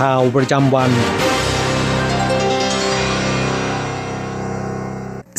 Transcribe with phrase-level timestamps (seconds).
[0.00, 0.90] ข่าวประจำวัน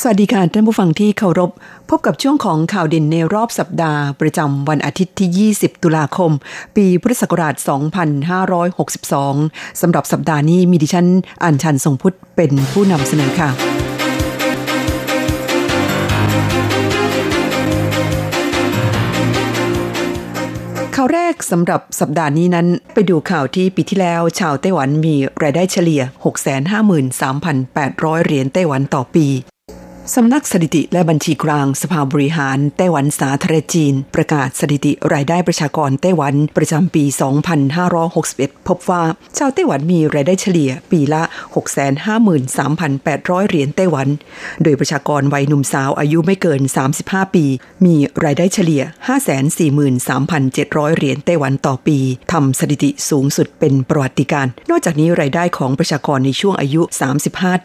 [0.02, 1.52] สวัสดีค่ะท่านผู้ฟังที่เคารพ
[1.90, 6.32] พบกับช่วงของข่าวเด่นในรอบสัปดาห์ประจำวันอาทิตย์ที่ 20 ตุลาคม
[6.76, 7.56] ปีพุทธศักราช
[8.88, 11.08] 2562 สำหรับสัปดาห์นี้มีดิฉัน
[11.44, 13.50] อัญชันทรงพุทธเป็นผู้นำเสนอค่ะ
[21.04, 26.02] ข่าวแรกสำหรับสัปดาห์นี้นั้น ไปดูข่าวที่ปีที่แล้วชาวไต้หวันมีรายได้เฉลี่ย
[28.14, 29.28] 653,800 เหรียญไต้หวันต่อปี
[30.16, 37.04] สำนักสถิติและบัญชีกลางสภาบริหารไต้หวันสาธารณจีน ประกาศสถิติรายได้ประชากรไต้หวันประจำปี
[37.86, 39.04] 2561 พบว่า
[39.38, 41.24] ชาวไต้หวันมีรายได้เฉลี่ยปีละ
[42.36, 44.08] 653,800 เหรียญไต้หวัน
[44.64, 46.62] โดยประชากรวัยหนุ่มสาวอายุไม่เกิน
[46.98, 47.46] 35 ปี
[47.86, 48.82] มีรายได้เฉลี่ย
[49.90, 51.98] 543,700 เหรียญไต้หวันต่อปี
[52.34, 56.82] ทำสถิติสูงสุดเป็นประวัติการ นอกจากนี้รายได้ของประชากรในช่วงอายุ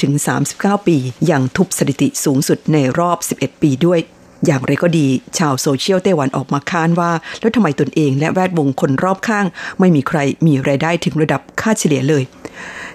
[0.03, 0.97] 35-39 ปี
[1.31, 4.01] ยังทุบสถิติสูงสุดในรอบ 11 ปีด้วย
[4.47, 5.07] อย่างไรก็ดี
[5.39, 9.47] ชาวโซเชียลไต้หวันออกมาค้านว่า แล้วทำไมตนเองและแวดวงคนรอบข้าง
[9.79, 12.23] ไม่มีใครมีรายได้ถึงระดับค่าเฉลี่ยเลย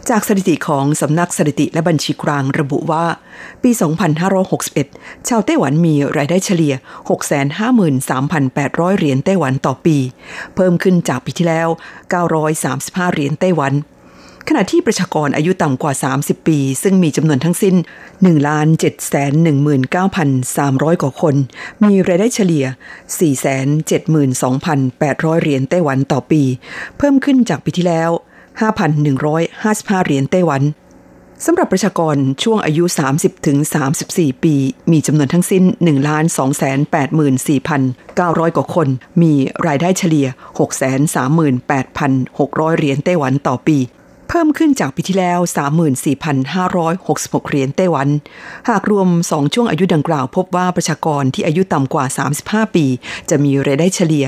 [0.10, 3.06] จากสถิติของสำนักสถิติและบัญชีกลางระบุว่า
[3.64, 3.72] ปี
[4.50, 6.74] 2561 ชาวไต้หวันมีรายได้เฉลี่ย
[8.12, 9.98] 653,800 เหรียญไต้หวันต่อปี
[10.56, 11.68] เพิ่มขึ้นจากปีที่แล้ว
[12.42, 13.74] 935 เหรียญไต้หวัน
[14.48, 17.76] ขณะที่ประชากรอายุต่ำกว่า 30 ปี ซึ่งมีจำนวนทั้งสิ้น
[18.24, 21.36] 1,719,300 กว่าคน
[21.84, 22.66] มีรายได้เฉลี่ย
[24.30, 26.44] 472,800 เหรียญไต้หวันต่อปี
[26.98, 28.10] เพิ่มขึ้นจากปีที่แล้ว
[29.28, 30.64] 5,155 เหรียญไต้หวัน
[31.46, 32.84] สำหรับประชากรช่วงอายุ
[33.16, 33.58] 30 ถึง
[34.02, 34.56] 34 ปี
[34.92, 35.64] มีจำนวนทั้งสิ้น
[38.50, 38.88] 1,284,900 กว่าคน
[39.22, 39.34] มี
[39.68, 43.78] รายได้เฉลี่ย 638,600 เหรียญไต้หวันต่อปี
[44.34, 45.40] เพิ่มขึ้นจากปีที่แล้ว
[46.64, 48.08] 34,566 เหรียญไต้หวัน
[48.70, 52.06] หากรวม 2 ช่วงอายุดังกล่าว พบว่าประชากรที่อายุต่ำกว่า
[52.40, 52.86] 35 ปี
[53.30, 54.26] จะมีรายได้เฉลี่ย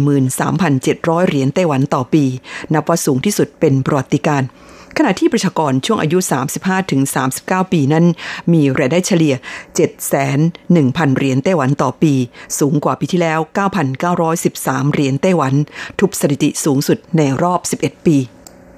[0.00, 2.24] 543,700 เหรียญไต้หวันต่อปี
[2.72, 4.48] นับว่าสูงที่สุดเป็นประวัติการณ์
[4.96, 6.18] ขณะที่ประชากรช่วงอายุ
[6.96, 8.04] 35-39 ปีนั้น
[8.52, 9.34] มีรายได้เฉลี่ย
[10.30, 12.14] 7,100,000 เหรียญไต้หวันต่อปี
[12.58, 13.38] สูงกว่าปีที่แล้ว
[14.16, 15.54] 9,913 เหรียญไต้หวัน
[15.98, 18.18] ทุบสถิติสูงสุดในรอบ 11 ปี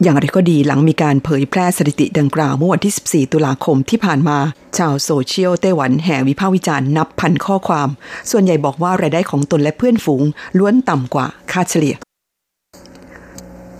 [0.02, 4.38] อย่างไรก็ดีหลังมีการเผยแพร่สถิติดังกล่าวเมื่อวันที่ 14 ตุลาคมที่ผ่านมา
[4.78, 7.88] ชาวโซเชียลไต้หวันแห่วิพากษ์วิจารณ์นับพันข้อความ
[8.30, 10.22] ส่วนใหญ่บอกว่ารายได้ของตนและเพื่อนฝูง
[10.58, 11.94] ล้วนต่ำกว่าค่าเฉลี่ย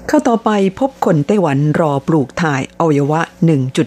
[0.08, 3.20] เข้าต่อไปพบคนไต้หวันรอปลูกถ่ายอวัยวะ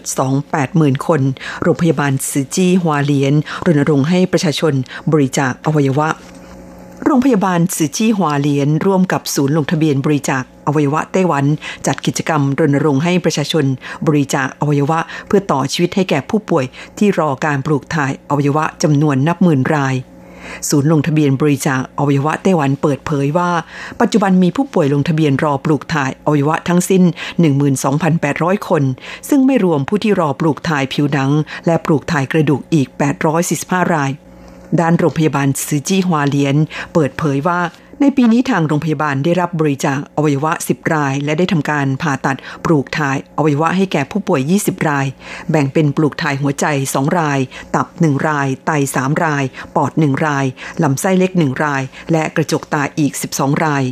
[0.06, 1.20] 1.28 หมื่นคน
[1.62, 3.34] โรงพยาบาลซือจี้ฮวาเลียน
[3.66, 4.74] รณรงค์ให้ประชาชน
[5.12, 6.08] บริจาคอวัยวะ
[7.04, 11.44] โรงพยาบาลซือจี้ฮวาเลียนร่วมกับศูนย์ลงทะเบียนบริจาค อวัยวะไต้หวัน
[11.86, 13.64] จัดกิจกรรมรณรงค์ให้ประชาชน
[14.06, 16.64] บริจาคอวัยวะเพื่อต่อชีวิตให้แก่ผู้ป่วย
[16.98, 19.96] ที่รอการปลูกถ่ายอวัยวะจำนวนนับหมื่นราย
[20.68, 23.50] ศูนย์ลงทะเบียนบริจาคอวัยวะไต้หวันเปิดเผยว่า
[24.00, 27.02] ปัจจุบันมีผู้ป่วยลงทะเบียนรอปลูกถ่ายอวัยวะทั้งสิ้น
[27.86, 28.82] 12,800 คน
[29.28, 31.30] ซึ่งไม่รวมผู้ที่รอปลูกถ่ายผิวหนัง
[31.66, 32.88] และปลูกถ่ายกระดูกอีก
[33.40, 34.10] 845 ราย
[34.80, 36.56] ด้านโรงพยาบาลซือจี้ฮวาเลียน
[36.92, 37.60] เปิดเผยว่า
[38.00, 45.06] ในปีนี้ทางโรงพยาบาลได้รับบริจาคอวัยวะ 10 ราย และได้ทำการผ่าตัดปลูกถ่ายอวัยวะให้แก่ผู้ป่วย 20 ราย
[45.50, 46.66] แบ่งเป็นปลูกถ่ายหัวใจ
[46.96, 47.38] 2 ราย
[47.74, 49.44] ตับ 1 ราย ไต 3 ราย
[49.76, 50.44] ปอด 1 ราย
[50.82, 51.82] ลำไส้เล็ก 1 ราย
[52.12, 53.84] และกระจกตาอีก 12 ราย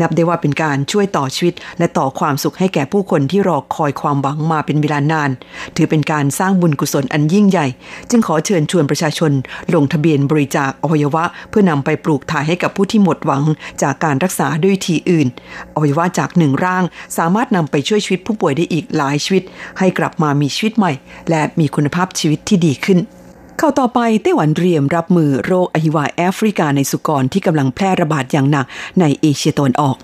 [0.00, 5.30] นับได้ว่าเป็นการช่วยต่อชีวิต และต่อความสุขให้แก่ผู้คนที่รอคอยความหวังมาเป็นเวลานาน
[5.76, 7.66] ถือเป็นการสร้างบุญกุศลอันยิ่งใหญ่
[8.10, 9.32] จึงขอเชิญชวนประชาชน
[9.74, 13.42] ลงทะเบียนบริจาคอวัยวะ เพื่อนำไปปลูกถ่ายให้กับผู้ที่หมดหวัง
[13.82, 15.28] จากการรักษาด้วยทีอื่น
[15.74, 16.84] อวัยวะจากหนึ่งร่าง
[17.18, 19.42] สามารถนำไปช่วยชีวิตผู้ป่วยได้อีกหลายชีวิต
[19.78, 20.92] ให้กลับมามีชีวิตใหม่
[21.30, 22.98] และมีคุณภาพชีวิตที่ดีขึ้น
[23.60, 28.66] ข่าวต่อไปไต้หวันเตรียมรับมือโรคอหิวาแอฟริกาในสุกรที่กำลังแพร่ระบาดอย่างหนัก
[29.00, 29.96] ในเอเชียตะวันออก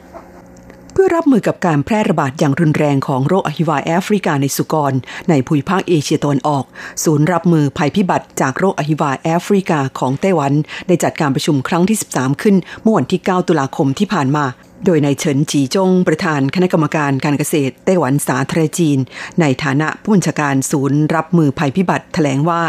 [1.00, 4.92] พื่อรับมือกับการแพร่ระบาดอย่างรุนแรงของโรคอหิวาแอฟริกาในสุกร
[5.28, 6.64] ในภูมิภาคเอเชียตะวันออก
[7.04, 10.52] ศูนย์รับมือภัยพิบัติจากโรคอหิวาแอฟริกาของไต้หวัน
[10.86, 14.44] ได้จัดการประชุมครั้งที่ 13 ขึ้นเมื่อวันที่ 9 ตุลาคมที่ผ่านมา
[14.84, 18.98] โดยนายเฉินจีจงประธานคณะกรรมการการเกษตรไต้หวันสาธารณจีน
[19.40, 22.62] ในฐานะผู้บัญชาการศูนย์รับมือภัยพิบัติแถลงว่า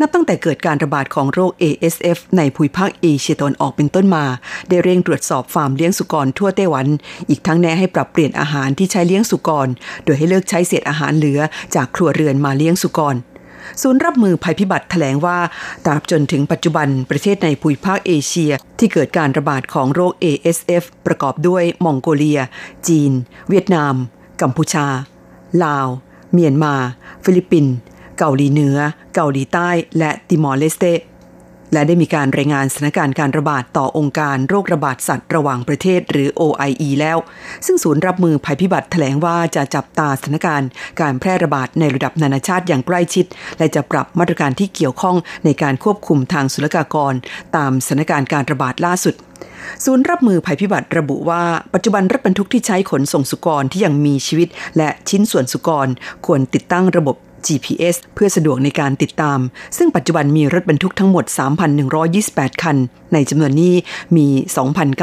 [0.00, 4.24] นับตั้งแต่เกิดการระบาดของโรค ASF ในภูมิภาคเอเชียตะวันออกเป็นต้นมา
[4.68, 6.86] ได้เร่งตรวจสอบฟาร์มเลี้ยงสุกรทั่วไต้หวัน
[7.28, 9.68] อีกทั้งแนะให้ปรับเปลี่ยนอาหารที่ใช้เลี้ยงสุกร
[10.04, 11.40] โดยให้เลิกใช้เศษอาหารเหลือ
[11.74, 13.16] จากครัวเรือนมาเลี้ยงสุกร
[13.82, 15.38] ศูนย์รับมือภัยพิบัติแถลงว่า
[15.84, 22.40] ตราบจนถึงปัจจุบันประเทศในภูมิภาคเอเชีย ที่เกิดการระบาดของโรค ASF ประกอบด้วยมองโกเลีย
[22.88, 23.12] จีน
[23.48, 23.94] เวียดนาม
[24.42, 24.86] กัมพูชา
[25.64, 25.86] ลาว
[26.32, 26.74] เมียนมา
[27.24, 27.74] ฟิลิปปินส์
[28.18, 28.78] เกาหลีเหนือ
[29.14, 29.68] เกาหลีใต้
[29.98, 30.86] และติมอร์เลสเต
[31.72, 37.18] และได้มีการรายงานสถานการณ์การระบาดต่อองค์การโรคระบาดสัตว์ระหว่างประเทศหรือ OIE แล้ว
[37.66, 40.68] ซึ่งศูนย์รับมือภัยพิบัติแถลงว่าจะจับตาสถานการณ์
[41.00, 43.26] การแพร่ระบาดในระดับนานาชาติอย่างใกล้ชิด
[43.58, 47.14] และจะปรับมาตรการที่เกี่ยวข้องในการควบคุมทางศุลกากร
[47.56, 49.14] ตามสถานการณ์การระบาดล่าสุด
[49.84, 51.42] ศูนย์รับมือภัยพิบัติระบุว่า
[51.74, 55.88] ปัจจุบันรถบรรทุกที่ใช้ขนส่งสุกรที่ยังมีชีวิต และชิ้นส่วนสุกร
[56.26, 59.38] ควรติดตั้งระบบ GPS เพื่อสะดวกในการติดตาม
[59.76, 61.24] ซึ่งปัจจุบันมีรถบรรทุกทั้งหมด
[61.94, 62.76] 3,128 คัน
[63.12, 63.74] ในจำนวนนี้
[64.16, 64.26] มี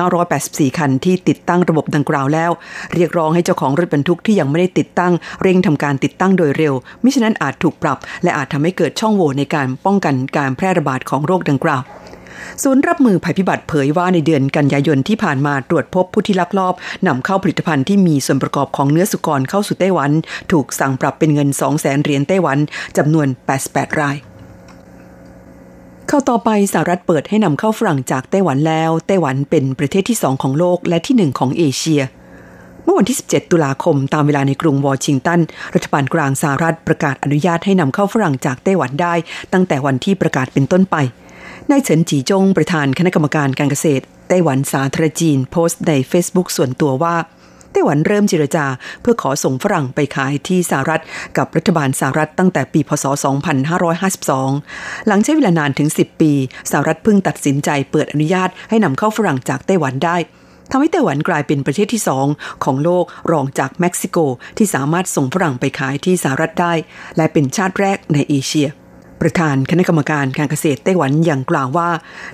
[0.01, 2.51] 2,984 คันที่ติดตั้งระบบดังกล่าวแล้ว
[2.93, 6.73] เรียกร้องให้เจ้าของรถบรรทุกที่ยังไม่ได้ติดตั้ง เร่งทำการติดตั้งโดยเร็ว
[7.03, 11.81] มิฉะนั้นอาจถูกปรับ และอาจทำให้เกิดช่องโหว่ในการป้องกันการแพร่ระบาดของโรคดังกล่าว
[12.63, 16.73] ศูนย์รับมือภัยพิบัติเผยว่าในเดือนกันยายนที่ผ่านมาตรวจพบผู้ที่ลักลอบ
[17.07, 20.11] นำเข้าผลิตภัณฑ์ที่มีส่วนประกอบของเนื้อสุกรเข้าสู่ไต้หวัน
[20.51, 22.57] ถูกสั่งปรับเป็นเงิน 2 0 0แสนเหรียญไต้หวัน
[22.97, 23.27] จำนวน
[23.63, 24.17] 88 ราย
[26.07, 32.01] เข้าต่อไปสหรัฐเปิดให้นำเข้าฝรั่งจากไต้หวันแล้ว ไต้หวันเป็นประเทศที่ 2 ของโลกและที่ 1 ของเอเชีย
[32.83, 35.39] เมื่อวันที่ 17 ตุลาคมตามเวลาในกรุงวอชิงตัน
[35.75, 39.13] รัฐบาลกลางสหรัฐประกาศอนุญาตให้นำเข้าฝรั่งจากไต้หวันได้
[39.53, 40.95] ตั้งแต่วันที่ประกาศเป็นต้นไป
[41.69, 47.15] นายเฉินจีจงประธานคณะกรรมการการเกษตรไต้หวันสาธารณจีนโพสต์ใน Facebook ส่วนตัวว่า
[47.71, 48.65] ไต้หวันเริ่มเจรจา
[49.01, 51.01] เพื่อขอส่งฝรั่งไปขายที่สหรัฐ
[51.37, 53.05] กับรัฐบาลสหรัฐตั้งแต่ปีพศ
[53.85, 56.31] 2552 หลังใช้เวลานานถึง 10 ปี
[56.71, 60.17] สหรัฐเพิ่งตัดสินใจเปิดอนุญาตให้นำเข้าฝรั่งจากไต้หวันได้
[60.71, 62.27] ทำให้ไต้หวันกลายเป็นประเทศที่สอง
[62.63, 64.17] ของโลกรองจากเม็กซิโก
[64.57, 66.73] ที่สามารถส่งฝรั่งไปขายที่สหรัฐได้
[67.17, 68.67] และเป็นชาติแรกในเอเชีย
[69.21, 71.89] ประธานคณะกรรมการการเกษตรไต้หวันอย่างกล่าวว่า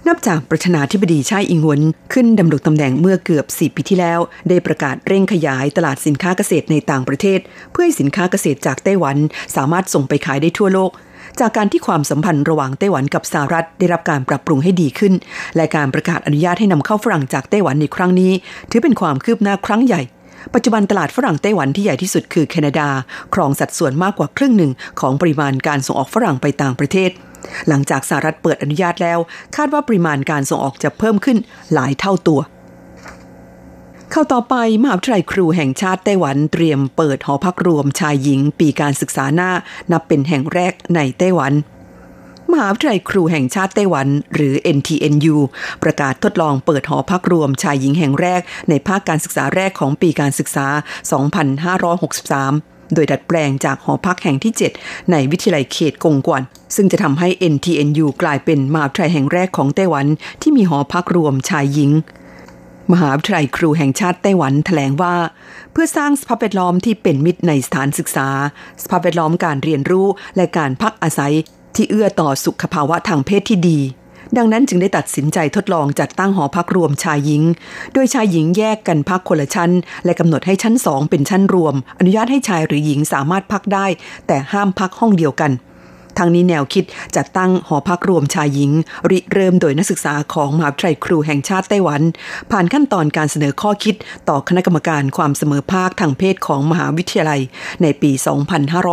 [0.08, 1.82] นับจากประธานาธิบดีชาอิงหวน
[2.14, 4.20] ขึ้นดำรงตำแหน่งเมื่อเกือบ 4 ปีที่แล้ว
[4.50, 7.40] ได้ประกาศเร่งขยายตลาดสินค้าเกษตรในต่างประเทศ
[7.72, 9.18] เพื่อให้สินค้าเกษตรจากไต้หวัน
[9.56, 10.92] สามารถส่งไปขายได้ทั่วโลก
[11.40, 15.14] จากการที่ความสัมพันธ์ระหว่างไต้หวันกับสหรัฐได้รับการปรับปรุงให้ดีขึ้น
[15.56, 18.32] และการประกาศอนุญาตให้นำเข้าฝรั่งจากไต้หวันในครั้งนี้
[18.72, 20.02] ถือเป็นความคืบหน้าครั้งใหญ่
[20.54, 22.88] ปัจจุบันตลาดฝรั่งไต้หวันที่ใหญ่ที่สุดคือแคนาดา
[23.34, 27.12] ครองสัดส่วนมากกว่าครึ่งหนึ่งของปริมาณการส่งออกฝรั่งไปต่างประเทศ
[27.68, 29.20] หลังจากสหรัฐเปิดอนุญาตแล้ว
[29.56, 31.38] คาดว่าปริมาณการส่งออกจะเพิ่มขึ้น
[31.74, 32.42] หลายเท่าตัว
[34.12, 39.52] เข้าต่อไปมหาวิทยาลัยครูแห่งชาติไต้หวันเตรียมเปิดหอพักรวมชายหญิงปีการศึกษาหน้า
[39.92, 41.54] นับเป็นแห่งแรกในไต้หวัน
[42.52, 45.36] มหาวิทยาลัยครูแห่งชาติไต้หวัน หรือ NTNU
[45.84, 50.68] ประกาศทดลองเปิดหอพักรวมชายหญิงแห่งแรก ในภาคการศึกษาแรกของปีการศึกษา
[52.38, 56.42] 2563โดยดัดแปลงจากหอพักแห่งที่ 7 ในวิทยาลัยเขตกงกวน
[56.76, 60.06] ซึ่งจะทำให้ NTNU กลายเป็นมหาวิทยาลัยแห่งแรกของไต้หวัน
[60.42, 61.92] ที่มีหอพักรวมชายหญิง
[62.92, 65.16] มหาวิทยาลัยครูแห่งชาติไต้หวันแถลงว่า
[65.72, 68.28] เพื่อสร้างสภาพแวดล้อมที่เป็นมิตรในสถานศึกษา
[68.84, 71.34] สภาพแวดล้อมการเรียนรู้และการพักอาศัย
[71.76, 73.80] ที่เอื้อต่อสุขภาวะทางเพศที่ดี
[74.38, 77.44] ดังนั้นจึงได้ตัดสินใจทดลองจัดตั้งหอพักรวมชายหญิง
[77.94, 79.72] โดยชายหญิงแยกกันพักคนละชั้น
[80.06, 83.86] และกำหนดให้ชั้นสองเป็นชั้นรวม อนุญาตให้ชายหรือหญิงสามารถพักได้
[84.28, 85.52] แต่ห้ามพักห้องเดียวกัน
[86.18, 88.72] ทางนี้แนวคิดจัดตั้งหอพักรวมชายหญิง
[89.10, 92.02] ริเริ่มโดยนักศึกษาของมหาวิทยาลัยครูแห่งชาติไต้หวัน
[92.52, 93.96] ผ่านขั้นตอนการเสนอข้อคิด
[94.30, 97.42] ต่อคณะกรรมการความเสมอภาคทางเพศของมหาวิทยาลัย
[97.82, 98.12] ในปี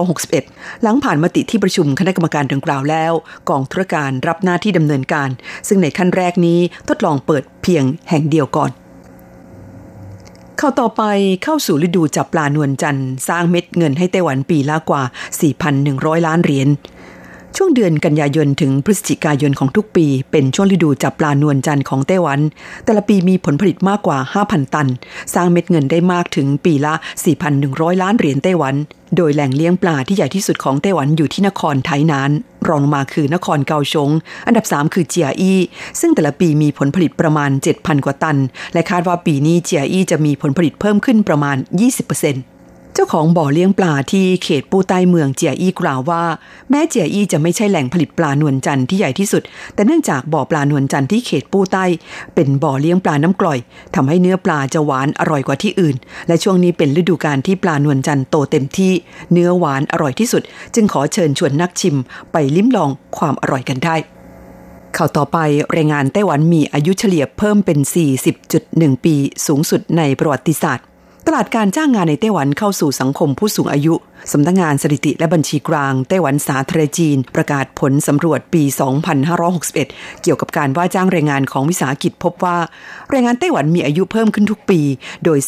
[0.01, 3.13] 2561 หลังผ่านมติที่ประชุมคณะกรรมการดังกล่าวแล้ว
[3.49, 5.29] กองธุรการรับหน้าที่ดำเนินการ
[5.69, 8.73] ซึ่งในขั้นแรกนี้ทดลองเปิดเพียงแห่งเดียวก่อน
[10.59, 11.03] เข้าต่อไป
[11.45, 15.03] เข้าสู่ฤดูจับปลานวลจันทร์สร้างเม็ดเงินให้ไต้หวันปีละกว่า
[15.65, 16.69] 4,100 ล้านเหรียญ
[17.59, 22.41] ช่วงเดือนกันยายนถึงพฤศจิกายนของทุกปี เป็นช่วงฤดูจับปลานวลจันทร์ของไต้หวัน
[22.85, 24.89] แต่ละปีมีผลผลิตมากกว่า 5,000 ตัน
[25.35, 26.95] สร้างเม็ดเงินได้มากถึงปีละ
[27.49, 28.75] 4,100 ล้านเหรียญไต้หวัน
[29.17, 32.31] โดยแหล่งเลี้ยงปลาที่ใหญ่ที่สุดของไต้หวันอยู่ที่นครไทนาน
[32.69, 34.11] รองมาคือนครเกาชง
[34.47, 35.61] อันดับ 3 คือเจียอี้
[36.01, 38.39] ซึ่งแต่ละปีมีผลผลิตประมาณ 7,000 กว่าตัน
[38.73, 46.23] และคาดว่าปีนี้เจียอี้จะมีผลผลิตเพิ่มขึ้นประมาณ 20%เจ้าของบ่อเลี้ยงปลาที่เขตปูใต้เมืองเจียอี้กล่าวว่า
[46.71, 49.43] แม้เจียอี้จะไม่ใช่แหล่งผลิตปลานวลจันทร์ที่ใหญ่ที่สุด
[49.75, 51.85] แต่เนื่องจากบ่อปลานวลจันทร์ที่เขตปูใต้
[52.35, 53.59] เป็นบ่อเลี้ยงปลาน้ำกร่อย
[53.95, 55.97] ทำให้เนื้อปลาจะหวานอร่อยกว่าที่อื่น
[56.27, 58.93] และช่วงนี้เป็นฤดูกาลที่ปลานวลจันทร์โตเต็มที่
[59.33, 60.43] เนื้อหวานอร่อยที่สุด
[60.75, 61.97] จึงขอเชิญชวนนักชิม
[62.33, 63.97] ไปลิ้มลองความอร่อยกันได้
[64.97, 65.39] ข่าวต่อไป
[65.73, 67.79] แรายงานไต้หวันมีอายุเฉลี่ยเพิ่มเป็น
[68.43, 69.15] 40.1 ปี
[69.47, 70.87] สูงสุดในประวัติศาสตร์
[71.29, 73.95] ตลาดการจ้างงานในไต้หวันเข้าสู่สังคมผู้สูงอายุ
[74.33, 78.63] สำนักงงานสถิติและบัญชีกลางไต้หวันสาธารณจีน ประกาศผลสำรวจปี
[79.43, 79.75] 2561
[80.23, 82.59] เกี่ยวกับการว่าจ้างแรงงานของวิสาหกิจพบว่า
[83.11, 84.81] แรงงานไต้หวันมีอายุเพิ่มขึ้นทุกปี
[85.25, 85.39] โดย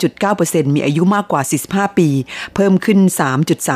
[0.00, 1.42] 32.9%มีอายุมากกว่า
[1.90, 2.08] 45 ปี
[2.54, 2.98] เพิ่มขึ้น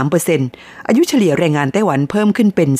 [0.04, 2.70] 3.3%อายุเฉลี่ยแรงงานไต้หวันเพิ่มขึ้นเป็น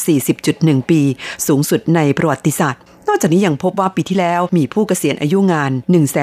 [0.40, 1.00] 40.1 ปี
[1.46, 5.72] สูงสุดในประวัติศาสตร์ นอกจากนี้ยังพบว่าปีที่แล้วมีผู้เกษียณอายุงาน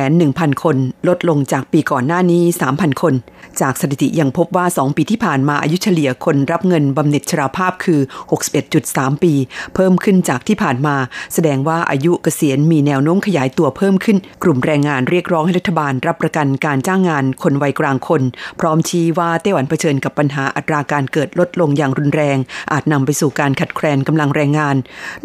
[0.05, 3.13] 1,100,000 คน ลดลงจากปีก่อนหน้านี้ 3,000 คน
[3.61, 7.99] จากสถิติยังพบว่า 2 ปีที่ผ่านมาอายุเฉลี่ยคนรับเงินบำเหน็จชราภาพคือ
[8.61, 9.33] 61.3 ปี
[9.75, 10.95] เพิ่มขึ้นจากที่ผ่านมา
[11.33, 18.21] แสดงว่าอายุเกษียณมีแนวโน้มขยายตัวเพิ่มขึ้น กลุ่มแรงงานเรียกร้องให้รัฐบาลรับประกันการจ้างงานคนวัยกลางคน
[18.59, 22.37] พร้อมชี้ว่าไต้หวันเผชิญกับปัญหาอัตราการเกิดลดลงอย่างรุนแรง
[22.71, 24.75] อาจนำไปสู่การขัดแคลนกำลังแรงงาน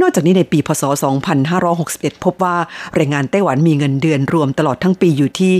[0.00, 2.56] นอกจากนี้ในปีพศ 2 2561 พบว่า
[2.94, 5.52] แรงงานไต้หวันมีเงินเดือนรวมตลอดทั้งปีอยู่ที่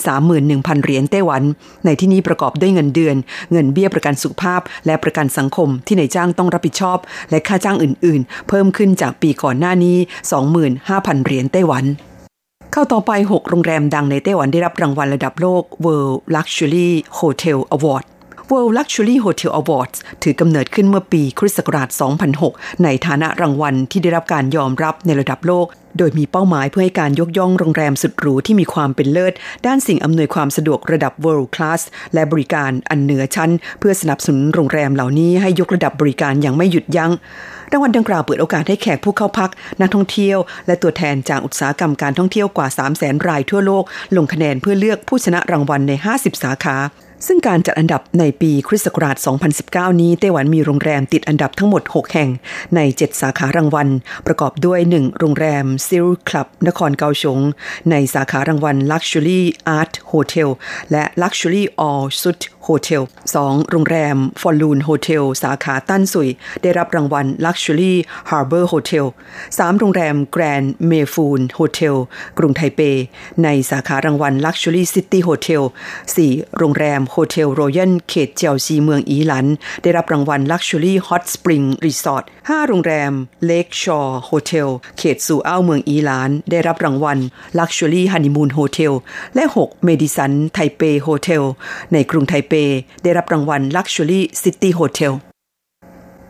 [0.00, 1.42] 731,000 เหรียญไต้หวัน
[1.84, 3.16] ในที่นี้ประกอบด้วยเงินเดือน
[3.52, 6.98] เงินเบี้ยประกันสุขภาพ และประกันสังคมที่นายจ้างต้องรับผิดชอบ
[7.30, 9.96] และค่าจ้างอื่น ๆ เพิ่มขึ้นจากปีก่อนหน้านี้
[10.60, 11.84] 25,000 เหรียญไต้หวัน
[12.72, 18.04] เข้าต่อไป 6 โรงแรมดังในไต้หวันได้รับรางวัลระดับโลก World Luxury Hotel Award
[18.50, 21.88] World Luxury Hotel Awards ถือกำเนิดขึ้นเมื่อปีคริสต์ศักราช
[22.36, 25.66] 2006 ในฐานะรางวัลที่ได้รับการยอมรับในระดับโลก
[25.98, 29.34] โดยมีเป้าหมายเพื่อให้การยกย่องโรงแรมสุดหรูที่มีความเป็นเลิศ
[29.66, 31.80] ด้านสิ่งอำนวยความสะดวกระดับ world class
[32.14, 37.12] และบริการอันเหนือชั้น เพื่อสนับสนุนโรงแรมเหล่านี้ให้ยกระดับบริการอย่างไม่หยุดยัง้ง
[37.72, 43.84] รางวัลดังกล่าวเปิดโอกาสให้แขกผู้เข้าพัก นักท่องเที่ยว และตัวแทนจากอุตสาหกรรมการท่องเที่ยวกว่า 3 0 0 0 0 0 รายทั่วโลก
[44.16, 46.76] ลงคะแนนเพื่อเลือกผู้ชนะรางวัลใน 50 สาขา
[47.26, 49.16] ซึ่งการจัดอันดับในปีคริสต์ศักราช
[49.58, 52.30] 2019 นี้ไต้หวันมีโรงแรมติดอันดับทั้งหมด 6 แห่ง
[52.76, 53.88] ใน 7 สาขารางวัล
[54.26, 57.38] ประกอบด้วย 1 โรงแรมซิลคลับ นครเกาชง
[57.90, 59.40] ในสาขารางวัล Luxury
[59.78, 60.48] Art Hotel
[60.90, 63.02] และ Luxury All Suite Hotel
[63.36, 63.70] 2.
[63.70, 66.28] โรงแรม Fullon Hotel สาขาตั้นสุย
[66.62, 67.92] ได้รับรางวัล Luxury
[68.30, 69.06] Harbor Hotel
[69.46, 69.78] 3.
[69.78, 71.96] โรงแรม Grand m a y f o o n Hotel
[72.38, 72.80] กรุงไทเป
[73.44, 75.62] ในสาขารางวัล Luxury City Hotel
[76.14, 76.58] 4.
[76.58, 79.46] โรงแรม Hotel Royal เขตเจียวซีเมืองอีหลัน
[79.82, 82.68] ได้รับรางวัล Luxury Hot Spring Resort 5.
[82.68, 83.12] โรงแรม
[83.50, 87.18] Lake Shore Hotel เขตสู่อ้าวเมืองอีหลาน ได้รับรางวัล
[87.58, 88.92] Luxury Honeymoon Hotel
[89.34, 89.86] และ 6.
[89.88, 91.42] Madison Taipei Hotel
[91.92, 92.51] ในกรุงไทเป
[93.02, 95.12] ได้รับรางวัล Luxury City Hotel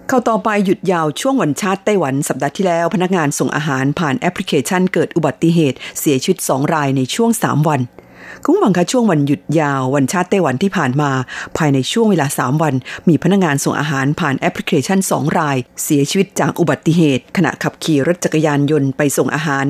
[0.08, 7.80] เข้าต่อไปหยุดยาวช่วงวันชาติไต้หวันสัปดาห์ที่แล้ว พนักงานส่งอาหารผ่านแอปพลิเคชันเกิดอุบัติเหตุ เสียชีวิต 2 รายในช่วง 3 วัน
[8.44, 11.10] คุณวังคะช่วงวันหยุดยาววันชาติไต้หวันที่ผ่านมา
[11.56, 12.74] ภายในช่วงเวลา 3 วัน
[13.08, 19.66] มีพนักงานส่งอาหารผ่านแอปพลิเคชัน 2 ราย เสียชีวิตจากอุบัติเหตุ ขณะขับขี่รถจักรยานยนต์ไปส่งอาหาร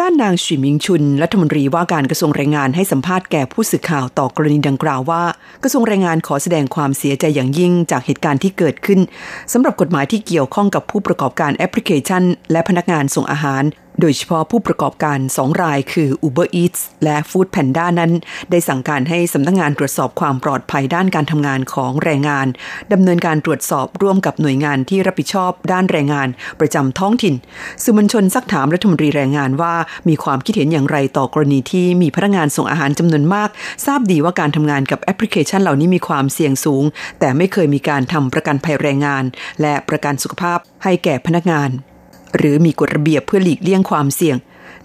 [0.00, 5.22] ด้านนางฉิมิงชุนรัฐมนตรีว่าการกระทรวงแรงงานให้สัมภาษณ์แก่ผู้สื่อข่าวต่อกรณีดังกล่าวว่า
[5.62, 9.00] กระทรวงแรงงานขอแสดงความเสียใจอย่างยิ่งจากเหตุการณ์ที่เกิดขึ้น
[9.52, 12.22] สำหรับกฎหมายที่เกี่ยวข้องกับผู้ประกอบการแอปพลิเคชัน
[12.52, 13.62] และพนักงานส่งอาหาร
[14.00, 18.12] โดยเฉพาะผู้ประกอบการ2รายคือ Uber Eats และ Food Panda นั้น
[18.50, 22.46] ได้สั่งการให้สำนักงงานตรวจสอบความปลอดภัยด้านการทำงานของแรงงาน
[22.92, 26.28] ดำเนินการตรวจสอบร่วมกับหน่วยงานที่รับผิดชอบด้านแรงงาน
[26.60, 27.34] ประจำท้องถิ่น
[27.82, 29.74] สื่อมวลชนซักถามรัฐมนตรีแรงงานว่า
[30.08, 33.48] มีความคิดเห็นอย่างไรต่อกรณีที่มีพนักงานส่งอาหารจำนวนมาก
[33.86, 36.84] ทราบดีว่าการทำงานกับแอปพลิเคชันเหล่านี้มีความเสี่ยงสูง
[37.20, 39.24] แต่ไม่เคยมีการทำประกันภัยแรงงาน
[39.60, 41.70] และประกันสุขภาพให้แก่พนักงาน
[42.36, 44.36] หรือมีกฎระเบียบเพื่อหลีกเลี่ยงความเสี่ยง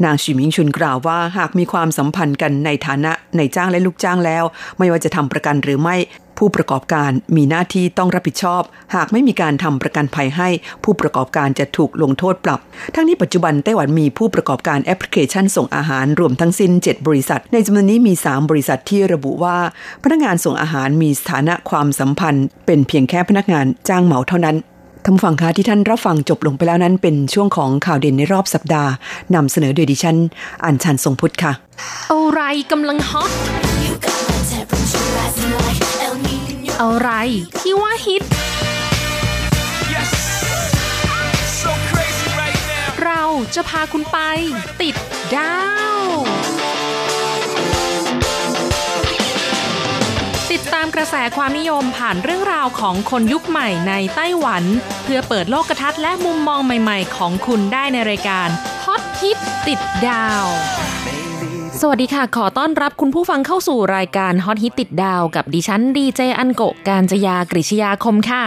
[0.06, 4.44] นางชิมิงชุนกล่าวว่าหากมีความสัมพันธ์กันในฐานะในจ้างและลูกจ้างแล้ว
[4.78, 5.96] ไม่ว่าจะทำประกันหรือไม่
[6.38, 8.62] ผู้ประกอบการมีหน้าที่ต้องรับผิดชอบ
[8.96, 10.50] หากไม่มีการทำประกันภัยให้
[10.84, 12.60] ผู้ประกอบการจะถูกลงโทษปรับ
[12.96, 19.58] ทั้งนี้ปัจจุบันไต้หวันมีผู้ประกอบการแอปพลิเคชันส่งอาหารรวมทั้งสิ้น 7 บริษัท ในจำนวนนี้มี 3 บริษัทที่ระบุว่า
[20.04, 24.58] พนักงานส่งอาหารมีสถานะความสัมพันธ์ เป็นเพียงแค่พนักงานจ้างเหมาเท่านั้น
[25.04, 28.92] ท่านฟังคะที่ท่านรับฟังจบลงไปแล้วนั้นเป็นช่วงของข่าวเด่นในรอบสัปดาห์
[29.36, 30.18] นำเสนอโดยดิฉัน
[30.66, 31.52] อัญชันทรงพุทธค่ะ
[32.12, 32.42] อะไร
[32.72, 33.32] กำลังฮอต
[36.82, 37.10] อะไร
[37.60, 38.24] ที่ว่าฮิต
[41.60, 42.58] So crazy right
[43.04, 43.24] เรา
[43.56, 44.18] จะพาคุณไป
[44.82, 44.96] ติด
[45.36, 45.56] ดา
[45.98, 46.59] ว
[50.60, 54.64] ดตามกระแสความนิยมผ่านเรื่องราวของคนยุคใหม่ในไต้หวัน
[55.04, 58.48] เพื่อเปิดโลกทัศน์และมุมมองใหม่ๆ ของคุณได้ในรายการ
[58.86, 59.38] ฮอตฮิต
[59.68, 60.46] ติดดาว
[61.80, 68.44] สวัสดีค่ะ ขอต้อนรับคุณผู้ฟังเข้าสู่รายการฮอตฮิตติดดาวกับดิฉันดีเจอันโกะการจยากริชยาคมค่ะ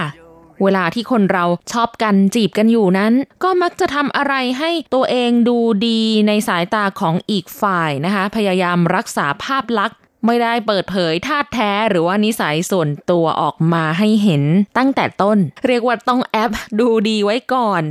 [0.62, 14.42] เวลาที่คนเราชอบกันจีบกันอยู่นั้น ก็มักจะทำอะไรให้ตัวเองดูดีในสายตาของอีกฝ่ายนะคะ พยายามรักษาภาพลักษณ์ ไม่ได้เปิดเผยท่าแท้หรือว่านิสัยส่วนตัวออกมาให้เห็น
[14.78, 17.84] ตั้งแต่ต้น เรียกว่าต้องแอปดูดีไว้ก่อน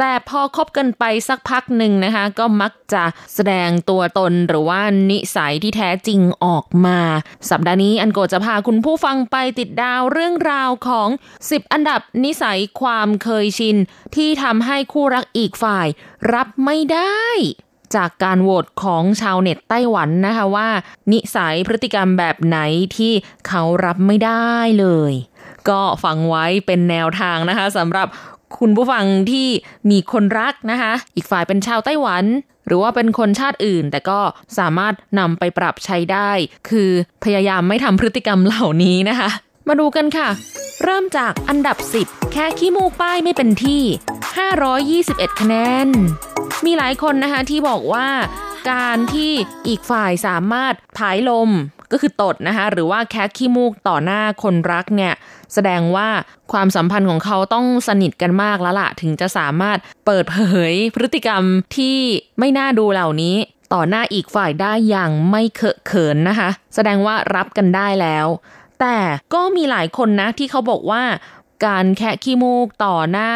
[0.00, 6.98] แต่พอคบกันไปสักพักหนึ่งนะคะ ก็มักจะแสดงตัวตนหรือว่านิสัยที่แท้จริงออกมา
[7.50, 11.08] สัปดาห์นี้อันโกจะพาคุณผู้ฟังไปติดดาวเรื่องราวของ
[11.40, 13.76] 10 อันดับนิสัยความเคยชิน
[14.14, 15.86] ที่ทำให้คู่รักอีกฝ่าย
[16.34, 17.24] รับไม่ได้
[17.96, 20.68] จากการโหวตของชาวเน็ตไต้หวันนะคะว่า
[21.12, 22.58] นิสัยพฤติกรรมแบบไหน
[22.96, 23.12] ที่
[23.48, 25.12] เขารับไม่ได้เลย
[25.68, 28.06] ก็ฟังไว้เป็นแนวทางนะคะสำหรับ
[28.58, 29.48] คุณผู้ฟังที่
[29.90, 32.24] มีคนรักนะคะ อีกฝ่ายเป็นชาวไต้หวัน
[32.66, 34.20] หรือว่าเป็นคนชาติอื่น แต่ก็
[34.58, 36.30] สามารถนำไปปรับใช้ได้
[36.68, 36.90] คือ
[37.24, 39.30] พยายามไม่ทำพฤติกรรมเหล่านี้นะคะ
[39.68, 40.28] มาดูกันค่ะ
[40.82, 43.82] เริ่มจากอันดับ 10 แค่ขี้มูกป้ายไม่เป็นที่
[45.22, 45.54] 521 คะแน
[45.86, 45.88] น
[46.64, 48.08] มีหลายคนนะคะที่บอกว่า
[48.70, 49.30] การที่
[49.66, 51.50] อีกฝ่ายสามารถผายลม
[51.92, 55.12] ก็คือตดนะคะหรือว่าแคะขี้มูกต่อหน้าคนรักเนี่ย
[55.54, 56.08] แสดงว่า
[56.52, 60.38] ความสัมพันธ์ของเขาต้องสนิทกันมากแล้วล่ะ ถึงจะสามารถเปิดเผ
[60.70, 61.42] ยพฤติกรรม
[61.76, 61.98] ที่
[62.38, 63.36] ไม่น่าดูเหล่านี้
[63.74, 68.26] ต่อหน้าอีกฝ่ายได้อย่างไม่เคอะเขินนะคะ แสดงว่ารับกันได้แล้ว
[68.80, 68.98] แต่
[69.34, 71.02] ก็มีหลายคนนะที่เขาบอกว่า
[71.66, 73.32] การแคะขี้มูกต่อหน้า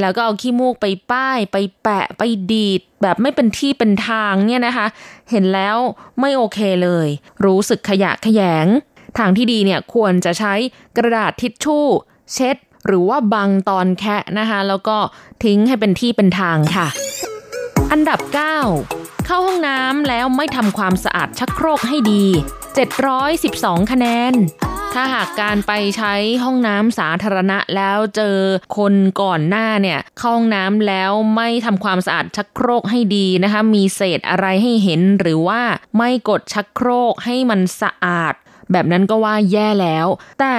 [0.00, 2.22] แล้วก็เอาขี้มูกไปป้าย ไปแปะไป
[2.52, 4.86] ดีด แบบไม่เป็นที่เป็นทางเนี่ยนะคะ
[5.30, 5.76] เห็นแล้ว
[6.20, 7.08] ไม่โอเคเลย
[7.44, 8.66] รู้สึกขยะแขยง
[9.18, 10.54] ทางที่ดีเนี่ยควรจะใช้
[10.96, 11.86] กระดาษทิชชู่
[12.34, 14.96] เช็ด หรือว่าบังตอนแคะนะคะ แล้วก็
[15.44, 16.86] ทิ้งให้เป็นที่เป็นทางค่ะ
[17.92, 18.20] อันดับ
[18.72, 22.24] 9 เข้าห้องน้ำแล้วไม่ทำความสะอาดชักโครกให้ดี
[23.08, 24.34] 712 คะแนน
[24.94, 28.36] ถ้าหากการไปใช้ห้องน้ำสาธารณะแล้วเจอ
[28.76, 35.62] คนก่อนหน้าเนี่ยเข้าห้องน้ำแล้วไม่ทำความสะอาดชักโครกให้ดีนะคะ มีเศษอะไรให้เห็นหรือว่า
[35.96, 38.34] ไม่กดชักโครกให้มันสะอาด
[38.72, 40.06] แบบนั้นก็ว่าแย่แล้ว
[40.40, 40.56] แต่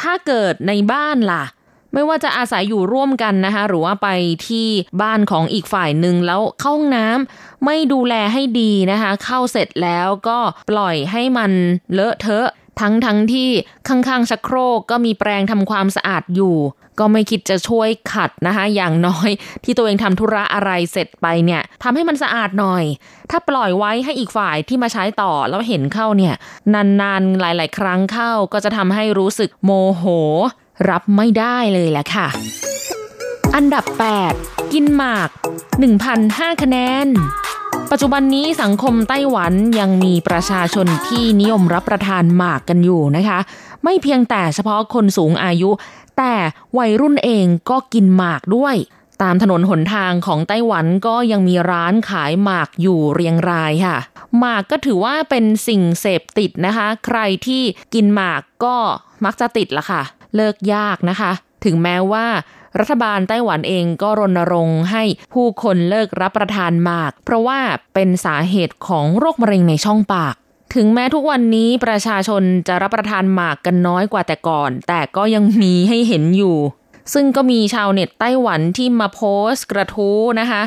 [0.00, 1.44] ถ้าเกิดในบ้านล่ะ
[1.94, 4.08] ไม่ว่าจะอาศัยอยู่ร่วมกันนะคะ หรือว่าไป
[4.48, 4.68] ที่
[5.02, 10.38] บ้านของอีกฝ่ายหนึ่งแล้วเข้าห้องน้ำไม่ดูแลให้ดีนะคะ เข้าเสร็จแล้วก็
[10.70, 11.52] ปล่อยให้มัน
[11.92, 12.48] เลอะเทอะ
[12.80, 13.48] ทั้งทั้งที่
[13.88, 16.56] ข้างๆชักโครกก็มีแปรงทำความสะอาดอยู่
[16.98, 19.30] ก็ไม่คิดจะช่วยขัดนะคะ อย่างน้อย
[19.64, 22.84] ที่ตัวเองทำธุระอะไรเสร็จไปเนี่ยทำให้มันสะอาดหน่อย
[23.30, 26.34] ถ้าปล่อยไว้ให้อีกฝ่ายที่มาใช้ต่อแล้วเห็นเข้าเนี่ย
[26.74, 30.04] นานๆหลาย ๆ ครั้งเข้าก็จะทำให้รู้สึกโมโห
[30.88, 32.28] รับไม่ได้เลยแหละค่ะ
[33.54, 33.84] อันดับ
[34.28, 35.28] 8 กินหมาก
[35.96, 37.06] 1,005 คะแนน
[37.90, 43.38] ปัจจุบันนี้สังคมไต้หวันยังมีประชาชนที่นิยมรับประทานหมากกันอยู่นะคะ
[43.84, 45.70] ไม่เพียงแต่เฉพาะคนสูงอายุ
[46.18, 46.34] แต่
[46.78, 48.76] วัยรุ่นเองก็กินหมากด้วย
[49.22, 53.96] ตามถนนหนทางของไต้หวันก็ยังมีร้านขายหมากอยู่เรียงรายค่ะ
[54.38, 57.62] หมากก็ถือว่าเป็นสิ่งเสพติดนะคะ ใครที่
[57.94, 58.76] กินหมากก็
[59.24, 60.02] มักจะติดละค่ะ
[60.36, 61.32] เลิกยากนะคะ
[61.64, 62.26] ถึงแม้ว่า
[62.78, 65.02] รัฐบาลไต้หวันเองก็รณรงค์ให้
[65.34, 67.60] ผู้คนเลิกรับประทานหมาก เพราะว่า
[67.94, 70.34] เป็นสาเหตุของโรคมะเร็งในช่องปาก
[70.74, 76.56] ถึงแม้ทุกวันนี้ประชาชนจะรับประทานหมากกันน้อยกว่าแต่ก่อน แต่ก็ยังมีให้เห็นอยู่
[77.14, 80.62] ซึ่งก็มีชาวเน็ตไต้หวันที่มาโพสต์กระทู้นะคะ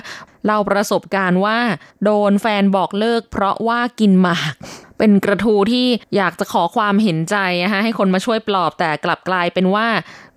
[0.45, 1.59] เล่าประสบการณ์ว่า
[2.03, 4.53] โดนแฟนบอกเลิกเพราะว่ากินหมาก
[4.97, 9.87] เป็นกระทู้ที่อยากจะขอความเห็นใจนะคะให้คนมาช่วยปลอบแต่กลับกลายเป็นว่า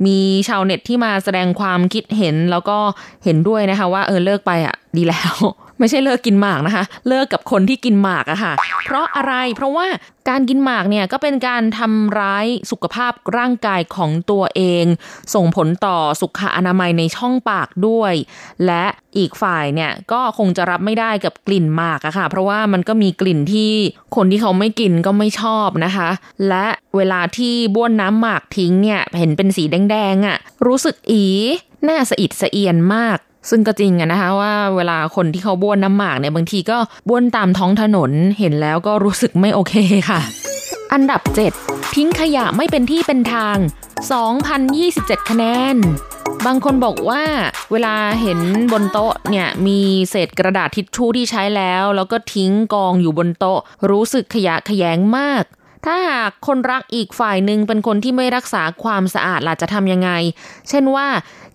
[0.06, 2.78] มีชาวเน็ตที่มาแสดงความคิดเห็นแล้วก็
[3.24, 5.34] เห็นด้วยนะคะ ว่าเออเลิกไปอะ ดีแล้ว
[5.78, 8.52] ไม่ใช่เลิกกินหมากนะคะ เลิกกับคนที่กินหมากอะค่ะ
[8.86, 9.86] เพราะอะไรเพราะว่า
[10.28, 14.84] การกินหมากเนี่ยก็เป็นการทำร้ายสุขภาพร่างกายของตัวเอง
[15.34, 18.12] ส่งผลต่อสุขอนามัยในช่องปากด้วย
[18.66, 18.84] และ
[19.18, 23.72] อีกฝ่ายเนี่ยก็คงจะรับไม่ได้กับกลิ่นหมากอะค่ะ เพราะว่ามันก็มีกลิ่นที่
[24.16, 26.08] คนที่เขาไม่กินก็ไม่ชอบนะคะ
[26.48, 30.36] และเวลาที่บ้วนน้ำหมากทิ้งเนี่ยเห็นเป็นสีแดงๆอะ
[30.66, 31.24] รู้สึกอี
[31.88, 33.18] น่าสะอิดสะเอียนมาก
[33.50, 36.78] ซึ่งก็จริงอะนะคะว่าเวลาคนที่เขาบ้วนน้ำหมากเนี่ยบางทีก็
[37.08, 39.74] บ้วนตามท้องถนนเห็นแล้วก็รู้สึกไม่โอเค
[40.08, 40.20] ค่ะ
[40.92, 41.20] อันดับ
[41.58, 43.56] 7 ทิ้งขยะไม่เป็นที่เป็นทาง
[44.42, 45.76] 2,027 คะแนน
[46.46, 47.22] บางคนบอกว่า
[47.72, 48.40] เวลาเห็น
[48.72, 49.80] บนโต๊ะเนี่ยมี
[50.10, 55.44] เศษกระดาษทิชชู่ที่ใช้แล้ว แล้วก็ทิ้งกองอยู่บนโต๊ะ รู้สึกขยะขยงมาก
[55.84, 60.10] ถ้าหากคนรักอีกฝ่ายหนึ่งเป็นคนที่ไม่รักษาความสะอาดล่ะจะทำยังไง
[60.68, 61.06] เช่นว่า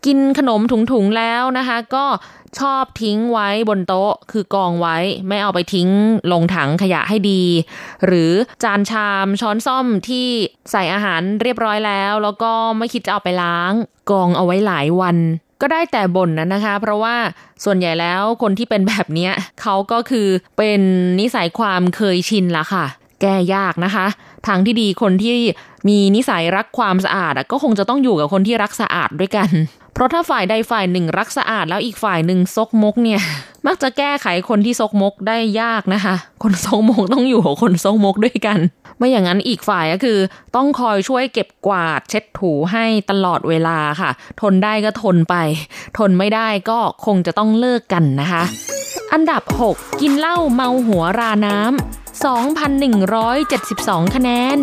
[0.06, 2.06] กินขนมถุงๆแล้วนะคะ ก็
[2.60, 5.90] ชอบทิ้งไว้บนโต๊ะคือกองไว้ไม่เอาไปทิ้ง
[6.32, 7.44] ลงถังขยะให้ดี
[8.06, 8.32] หรือ
[8.64, 10.28] จานชามช้อนซ่อมที่
[10.72, 13.74] ใส่อาหารเรียบร้อยแล้ว แล้วก็ไม่คิดจะเอาไปล้าง
[14.12, 15.18] กองเอาไว้หลายวัน
[15.62, 17.16] ก็ได้แต่บ่นนั้นนะคะ เพราะว่า
[17.66, 19.30] ส่วนใหญ่แล้วคนที่เป็นแบบนี้
[19.62, 20.82] เขาก็คือเป็น
[21.20, 22.86] นิสัยความเคยชินละค่ะ
[23.22, 24.06] แก้ยากนะคะ
[24.48, 25.38] ทางที่ดีคนที่
[25.88, 29.50] มีนิสัยรักความสะอาดก็คงจะต้องอยู่กับคนที่รักสะอาดด้วยกัน
[29.94, 33.22] เพราะถ้าฝ่ายใดฝ่ายหนึ่งรักสะอาดแล้วอีกฝ่ายหนึ่งซกมกเนี่ย
[33.68, 38.60] มักจะแก้ไขคนที่ซกมกได้ยากนะคะ คนซกมกต้องอยู่กับคนซกมกด้วยกัน
[38.98, 40.18] ไม่อย่างนั้นอีกฝ่ายก็คือ
[40.56, 45.36] ต้องคอยช่วยเก็บกวาดเช็ดถูให้ตลอดเวลาค่ะ ทนได้ก็ทนไป
[45.98, 48.44] ทนไม่ได้ก็คงจะต้องเลิกกันนะคะ
[49.14, 54.60] อันดับ 6 กินเหล้าเมาหัวราน้ำ 2,172 คะแนน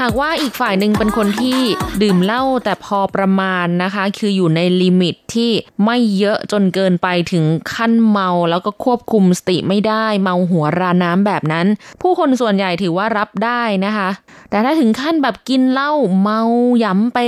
[0.00, 1.58] หากว่าอีกฝ่ายหนึ่งเป็นคนที่
[2.02, 5.50] ดื่มเหล้าแต่พอประมาณนะคะ คืออยู่ในลิมิตที่
[5.84, 11.66] ไม่เยอะจนเกินไปถึงขั้นเมาแล้วก็ควบคุมสติไม่ได้ เมาหัวราน้ำแบบนั้น
[12.00, 14.08] ผู้คนส่วนใหญ่ถือว่ารับได้นะคะ
[14.50, 16.40] แต่ถ้าถึงขั้นแบบกินเหล้าเมา
[16.78, 17.18] หยำเป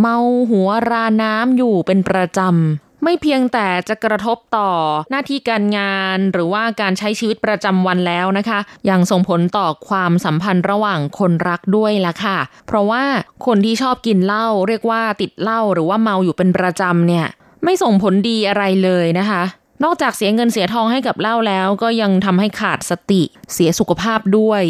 [0.00, 0.16] เมา
[0.50, 4.70] หัวราน้ำอยู่เป็นประจำ ไม่เพียงแต่จะกระทบต่อ
[5.10, 8.58] หน้าที่การงานหรือว่าการใช้ชีวิตประจำวันแล้วนะคะ
[8.90, 13.04] ยังส่งผลต่อความสัมพันธ์ระหว่างคนรักด้วยล่ะค่ะ เพราะว่า
[13.46, 17.26] คนที่ชอบกินเหล้าเรียกว่าติดเหล้าหรือว่าเมาอยู่เป็นประจำเนี่ย
[17.64, 19.42] ไม่ส่งผลดีอะไรเลยนะคะ
[19.84, 24.62] นอกจากเสียเงินเสียทองให้กับเหล้าแล้ว ก็ยังทำให้ขาดสติ เสียสุขภาพด้วย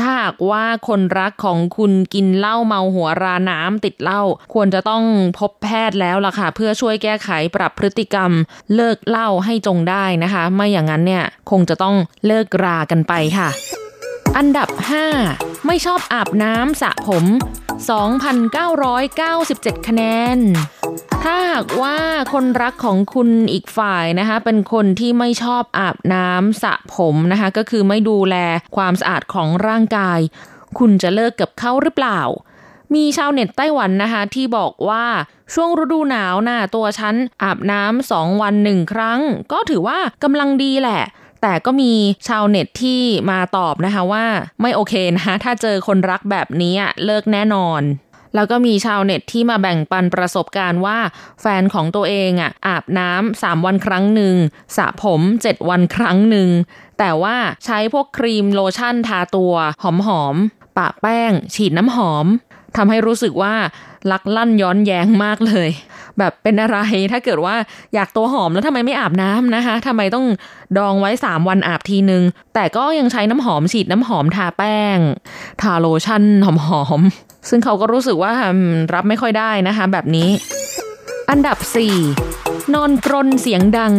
[0.02, 4.22] ้าหากว่าคนรักของคุณกินเหล้าเมาหัวราน้ำติดเหล้า
[4.54, 5.04] ควรจะต้อง
[5.38, 8.30] พบแพทย์แล้วล่ะค่ะ เพื่อช่วยแก้ไขปรับพฤติกรรม
[8.74, 13.48] เลิกเหล้าให้จงได้นะคะ ไม่อย่างนั้นเนี่ยคงจะต้องเลิกรากันไปค่ะ
[14.40, 14.70] อันดับ
[15.18, 17.24] 5 ไม่ชอบอาบน้ำสระผม
[18.10, 20.02] 2,997 คะแน
[20.36, 20.38] น
[21.22, 21.96] ถ้าหากว่า
[22.32, 28.36] คนรักของคุณอีกฝ่ายนะคะ เป็นคนที่ไม่ชอบอาบน้ำสระผมนะคะ ก็คือไม่ดูแล
[28.76, 30.20] ความสะอาดของร่างกาย
[30.78, 32.20] คุณจะเลิกกับเขาหรือเปล่า
[32.94, 35.04] มีชาวเน็ตไต้หวันนะคะ ที่บอกว่า
[35.54, 39.20] ช่วงฤดูหนาวน่ะตัวฉันอาบน้ำสองวันหนึ่งครั้ง
[39.52, 41.02] ก็ถือว่ากำลังดีแหละ
[41.42, 41.92] แต่ก็มี
[42.28, 44.26] ชาวเน็ตที่มาตอบนะคะว่า
[44.60, 46.74] ไม่โอเคนะคะถ้าเจอคนรักแบบนี้
[47.04, 47.82] เลิกแน่นอน
[48.34, 50.98] แล้วก็มีชาวเน็ตที่มาแบ่งปันประสบการณ์ว่า
[51.40, 54.34] แฟนของตัวเองอะอาบน้ำสามวันครั้งหนึ่ง
[54.76, 56.48] สระผมเจ็ดวันครั้งหนึ่ง
[56.98, 62.26] แต่ว่าใช้พวกครีมโลชั่นทาตัว หอมๆปะแป้ง ฉีดน้ำหอม
[62.76, 63.54] ทำให้รู้สึกว่า
[64.10, 65.70] ลักลั่นย้อนแย้งมากเลย
[66.18, 66.78] แบบเป็นอะไร
[67.12, 67.56] ถ้าเกิดว่า
[67.94, 70.26] อยากตัวหอมแล้วทำไมไม่อาบน้ำนะคะทำไมต้อง
[70.78, 72.22] ดองไว้ 3 วันอาบทีนึง
[72.54, 74.98] แต่ก็ยังใช้น้ำหอมฉีดน้ำหอมทาแป้ง
[75.62, 76.46] ทาโลชั่นห
[76.80, 78.32] อมๆซึ่งเขาก็รู้สึกว่า
[78.94, 80.30] รับไม่ค่อยได้นะคะ แบบนี้
[81.30, 81.58] อันดับ
[82.16, 83.94] 4 นอนกรนเสียงดัง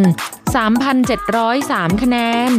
[1.17, 2.17] 3,703 คะแน
[2.49, 2.51] น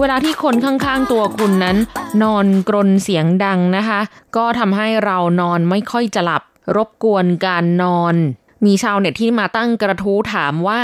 [0.00, 1.76] เวลาที่คนข้างๆตัวคุณนั้น
[2.22, 4.00] นอนกรนเสียงดังนะคะ
[4.36, 6.42] ก็ทำให้เรานอนไม่ค่อยจะหลับ
[6.76, 8.14] รบกวนการนอน
[8.64, 10.80] มีชาวเน็ตที่มาตั้งกระทู้ถามว่า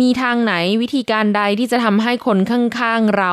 [0.00, 3.32] มีทางไหนวิธีการใดที่จะทำให้คนข้างๆเรา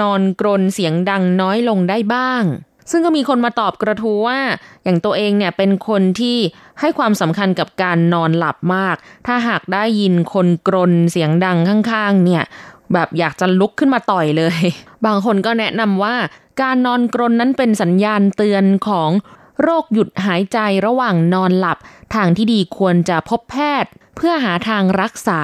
[0.00, 2.42] นอนกรนเสียงดังน้อยลงได้บ้าง
[2.90, 4.40] ซึ่งก็มีคนมาตอบกระทู้ว่า
[4.84, 6.38] อย่างตัวเองเนี่ยเป็นคนที่
[6.80, 12.42] ให้ความสำคัญกับการนอนหลับมาก ถ้าหากได้ยินคนกรนเสียงดังข้างๆ เนี่ย
[12.92, 14.60] แบบอยากจะลุกขึ้นมาต่อยเลย
[15.06, 16.16] บางคนก็แนะนำว่า
[16.62, 19.10] การนอนกรนนั้นเป็นสัญญาณเตือนของ
[19.62, 21.78] โรคหยุดหายใจระหว่างนอนหลับ
[22.14, 25.42] ทางที่ดีควรจะพบแพทย์ เพื่อหาทางรักษา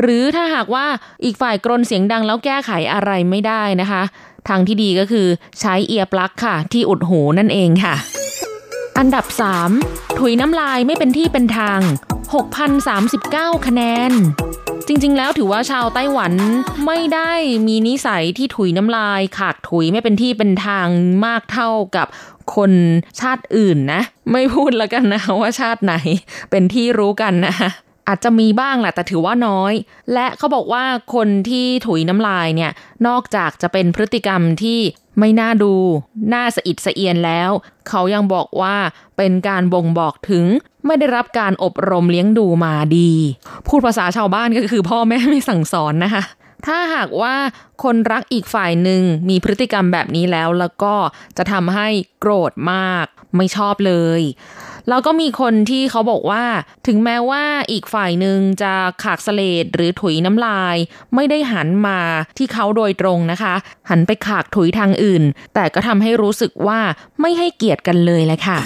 [0.00, 0.86] หรือถ้าหากว่า
[1.24, 4.02] อีกฝ่ายกรนเสียงดังแล้วแก้ไขอะไรไม่ได้นะคะ
[4.48, 5.26] ทางที่ดีก็คือ
[5.60, 7.94] ใช้เอียร์ปลั๊กค่ะ ที่อุดหูนั่นเองค่ะ
[8.98, 9.26] อันดับ
[9.72, 11.80] 3 ถุยน้ำลายไม่เป็นที่เป็นทาง
[12.32, 14.12] 6,039 คะแนน
[14.86, 16.32] จริง ๆ แล้วถือว่าชาวไต้หวัน
[16.86, 17.32] ไม่ได้
[17.66, 20.86] มีนิสัยที่ถุยน้ำลาย ขากถุยไม่เป็นที่เป็นทาง
[21.26, 22.06] มากเท่ากับ
[22.54, 22.72] คน
[23.20, 25.94] ชาติอื่นนะ ไม่พูดแล้วกันนะว่าชาติไหน
[26.50, 27.54] เป็นที่รู้กันนะ
[28.08, 29.72] อาจจะมีบ้างแหละแต่ถือว่าน้อย
[30.12, 32.72] และเขาบอกว่าคนที่ถุยน้ำลายเนี่ย
[33.06, 34.80] นอกจากจะเป็นพฤติกรรมที่
[35.18, 35.74] ไม่น่าดู
[36.32, 37.50] น่าสะอิดสะเอียนแล้ว
[37.88, 38.76] เขายังบอกว่า
[39.16, 40.46] เป็นการบ่งบอกถึง
[40.86, 43.12] ไม่ได้รับการอบรมเลี้ยงดูมาดี
[43.68, 46.22] พูดภาษาชาวบ้านก็คือพ่อแม่ไม่สั่งสอนนะคะ
[46.66, 47.34] ถ้าหากว่า
[47.82, 50.94] คนรักอีกฝ่ายหนึ่งมีพฤติกรรมแบบนี้แล้วแล้วก็
[51.36, 51.88] จะทำให้
[52.20, 54.22] โกรธมาก ไม่ชอบเลย
[54.88, 56.44] แล้วก็มีคนที่เขาบอกว่า
[56.86, 60.76] ถึงแม้ว่าอีกฝ่ายหนึ่งจะขากเสลดหรือถุยน้ำลาย
[61.14, 62.00] ไม่ได้หันมา
[62.38, 63.54] ที่เขาโดยตรงนะคะ
[63.90, 65.22] หันไปขากถุยทางอื่น
[65.54, 66.80] แต่ก็ทำให้รู้สึกว่า
[67.20, 68.58] ไม่ให้เกียรติกันเลยแหละค่ะ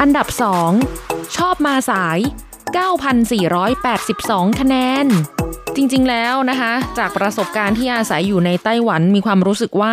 [0.00, 0.28] อันดับ
[0.82, 2.18] 2 ชอบมาสาย
[3.38, 5.06] 9,482 คะแนน
[5.76, 9.92] จริงๆแล้วนะคะ จากประสบการณ์ที่อาศัยอยู่ในไต้หวันมีความรู้สึกว่า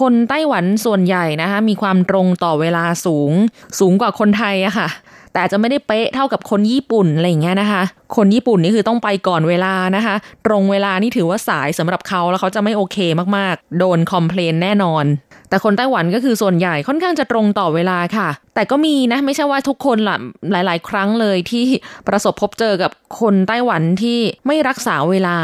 [0.00, 3.32] คนไต้หวันส่วนใหญ่นะคะมีความตรงต่อเวลาสูง
[3.78, 4.88] สูงกว่าคนไทยอะค่ะ
[5.32, 7.82] แต่อาจจะไม่ได้เป๊ะเท่ากับคนญี่ปุ่นอะไรอย่างเงี้ยนะคะ
[8.16, 10.14] คนญี่ปุ่นนี่คือต้องไปก่อนเวลานะคะ
[10.46, 12.98] ตรงเวลานี่ถือว่าสายสำหรับเขาแล้วเขาจะไม่โอเค
[13.36, 15.04] มากๆ โดนคอมเพลนแน่นอน
[15.48, 20.16] แต่คนไต้หวันก็คือส่วนใหญ่ค่อนข้างจะตรงต่อเวลาค่ะ แต่ก็มีนะไม่ใช่ว่าทุกคนละ
[20.52, 21.64] หลาย ๆ ครั้งเลยที่
[22.08, 22.90] ประสบพบเจอกับ
[23.20, 25.36] คนไต้หวันที่ไม่รักษาเวลา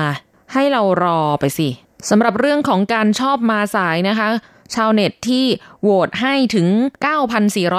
[0.52, 1.68] ให้เรารอไปสิ
[2.10, 4.28] สำหรับเรื่องของการชอบมาสายนะคะ
[4.74, 5.44] ชาวเน็ตที่
[5.82, 6.66] โหวตให้ถึง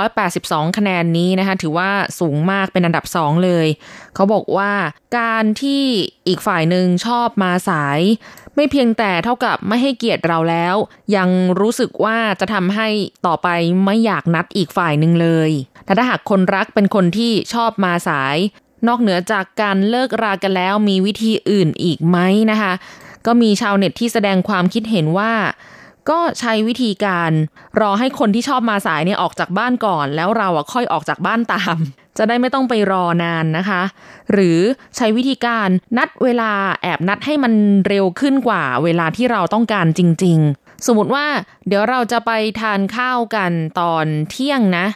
[0.04, 3.68] 9,482 คะแนนนี้นะคะ ถือว่าสูงมากเป็นอันดับสองเลย
[4.16, 4.72] เขาบอกว่า
[5.20, 5.84] การที่
[6.28, 8.00] อีกฝ่ายหนึ่งชอบมาสาย
[8.56, 10.76] ไม่เพียงแต่เท่ากับไม่ให้เกียรติเราแล้ว
[11.16, 12.88] ยังรู้สึกว่าจะทำให้
[13.26, 13.48] ต่อไป
[13.86, 15.52] ไม่อยากนัดอีกฝ่ายหนึ่งเลย
[15.86, 18.38] แต่ถ้าหากคนรักเป็นคนที่ชอบมาสาย
[18.88, 22.18] นอกเหนือจากการเลิกรากันแล้วมีวิธีอื่นอีกไหม
[22.52, 22.74] นะคะ
[23.26, 25.32] ก็มีชาวเน็ตที่แสดงความคิดเห็นว่า
[26.10, 27.32] ก็ใช้วิธีการ
[27.82, 31.78] รอให้คนที่ชอบมาสายเนี่ยออกจากบ้านก่อน แล้วเราอะค่อยออกจากบ้านตาม
[32.18, 33.82] จะได้ไม่ต้องไปรอนานนะคะ
[34.32, 34.60] หรือ
[34.96, 37.54] ใช้วิธีการนัดเวลาแอบนัดให้มัน
[37.88, 41.26] เร็วขึ้นกว่า เวลาที่เราต้องการจริง ๆ สมมติว่า
[41.68, 44.88] เดี๋ยวเราจะไปทานข้าวกันตอนเที่ยงนะ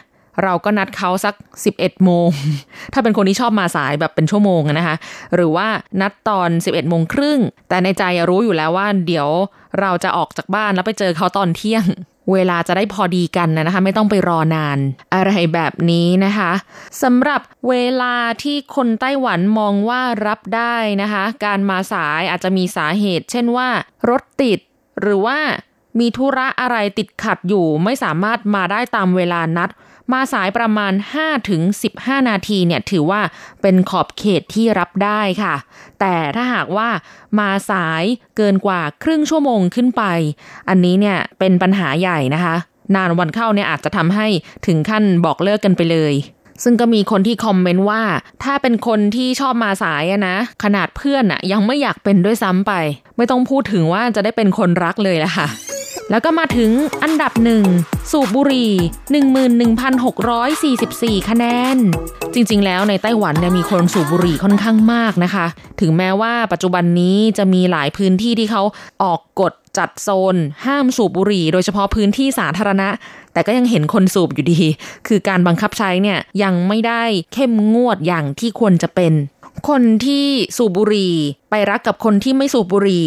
[0.42, 1.34] เราก็นัดเขาสัก
[1.70, 2.28] 11 โมง
[2.92, 4.96] ถ้าเป็นคนที่ชอบมาสายแบบเป็นชั่วโมงนะคะ
[5.34, 5.68] หรือว่า
[6.00, 9.28] นัดตอน 11 โมงครึ่ง แต่ในใจรู้อยู่แล้วว่าเดี๋ยว
[9.80, 11.84] เราจะออกจากบ้านแล้วไปเจอเขาตอนเที่ยง
[12.32, 14.78] เวลาจะได้พอดีกันนะคะ ไม่ต้องไปรอนาน
[15.14, 16.52] อะไรแบบนี้นะคะ
[17.02, 23.68] สำหรับเวลาที่คนไต้หวันมองว่ารับได้นะคะ การมาสายอาจจะมีสาเหตุ เช่นว่า
[24.08, 24.58] รถติด
[25.00, 25.38] หรือว่า
[26.00, 29.70] มีธุระอะไรติดขัดอยู่ไม่สามารถมาได้ตามเวลานัด
[30.12, 30.92] มาสายประมาณ
[31.60, 33.20] 5-15 นาทีเนี่ยถือว่า
[33.62, 35.54] เป็นขอบเขตที่รับได้ค่ะ
[36.00, 36.88] แต่ถ้าหากว่า
[37.38, 38.04] มาสาย
[38.36, 40.02] เกินกว่าครึ่งชั่วโมงขึ้นไป
[40.68, 42.56] อันนี้เนี่ยเป็นปัญหาใหญ่นะคะ
[42.94, 44.26] นานวันเข้าเนี่ยอาจจะทำให้
[44.66, 46.14] ถึงขั้นบอกเลิกกันไปเลย
[46.64, 48.02] ซึ่งก็มีคนที่คอมเมนต์ว่า
[48.44, 52.72] ถ้าเป็นคนที่ชอบมาสายอะนะ ขนาดเพื่อนอะยังไม่อยากเป็นด้วยซ้ำไป
[53.16, 55.46] ไม่ต้องพูดถึงว่าจะได้เป็นคนรักเลยละค่ะ
[56.12, 56.70] แล้วก็มาถึง
[57.02, 57.64] อันดับหนึ่ง
[58.10, 58.72] สูบบุหรี่
[61.18, 61.44] 11,644 คะแน
[61.74, 61.78] น
[62.34, 65.46] จริงๆ แล้วในไต้หวันเนี่ยมีคนสูบบุหรี่ค่อนข้างมากนะคะ
[65.80, 68.62] ถึงแม้ว่าปัจจุบันนี้จะมีหลายพื้นที่ที่เขา
[69.02, 72.88] ออกกฎจัดโซน ห้ามสูบบุหรี่ โดยเฉพาะพื้นที่สาธารณะ
[73.32, 74.60] แต่ก็ยังเห็นคนสูบอยู่ดี
[75.08, 79.14] คือการบังคับใช้เนี่ยยังไม่ได้เข้มงวดอย่างที่ควรจะเป็น
[79.68, 81.14] คนที่สูบบุหรี่
[81.50, 83.04] ไปรักกับคนที่ไม่สูบบุหรี่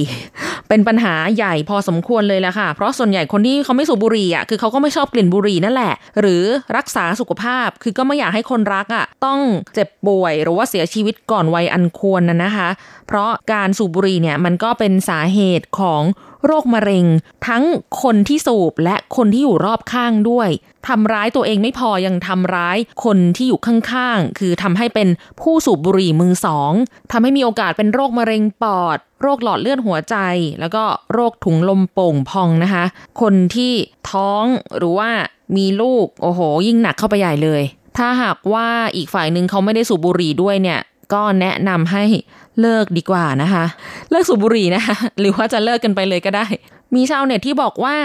[0.69, 6.43] เป็นปัญหาใหญ่พอสมควรเลยละค่ะ เพราะส่วนใหญ่คนที่เขาไม่สูบบุหรี่อะคือเขาก็ไม่ชอบกลิ่นบุหรี่นั่นแหละ หรือ
[6.77, 9.39] รักษาสุขภาพคือก็ไม่อยากให้คนรักอะต้อง
[9.73, 12.69] เจ็บป่วยหรือว่าเสียชีวิตก่อนวัยอันควรนะนะคะ
[13.07, 16.01] เพราะการสูบบุหรี่เนี่ยมันก็เป็นสาเหตุของ
[16.45, 17.05] โรคมะเร็ง
[17.47, 17.63] ทั้ง
[18.01, 20.49] คนที่สูบและคนที่อยู่รอบข้างด้วย
[20.87, 25.07] ทำร้ายตัวเองไม่พอยังทำร้ายคนที่อยู่ข้างๆ คือทำให้เป็น
[25.41, 26.71] ผู้สูบบุหรี่มือสอง
[27.11, 30.15] ทำให้มีโอกาสเป็นโรคมะเร็งปอด โรคหลอดเลือดหัวใจ
[30.59, 32.85] แล้วก็โรคถุงลมโป่งพองนะคะ
[33.21, 33.73] คนที่
[34.11, 34.43] ท้อง
[34.77, 35.09] หรือว่า
[35.57, 37.63] มีลูก โอ้โห ยิ่งหนักเข้าไปใหญ่เลย
[37.97, 40.79] ถ้าหากว่าอีกฝ่ายหนึ่งเขาไม่ได้สูบบุหรี่ด้วยเนี่ย
[41.13, 42.03] ก็แนะนำให้
[42.61, 43.65] เลิกดีกว่านะคะ
[44.11, 46.45] เลิกสูบบุหรี่นะคะ หรือว่าจะเลิกกันไปเลยก็ได้
[46.95, 47.97] มีชาวเน็ตที่บอกว่า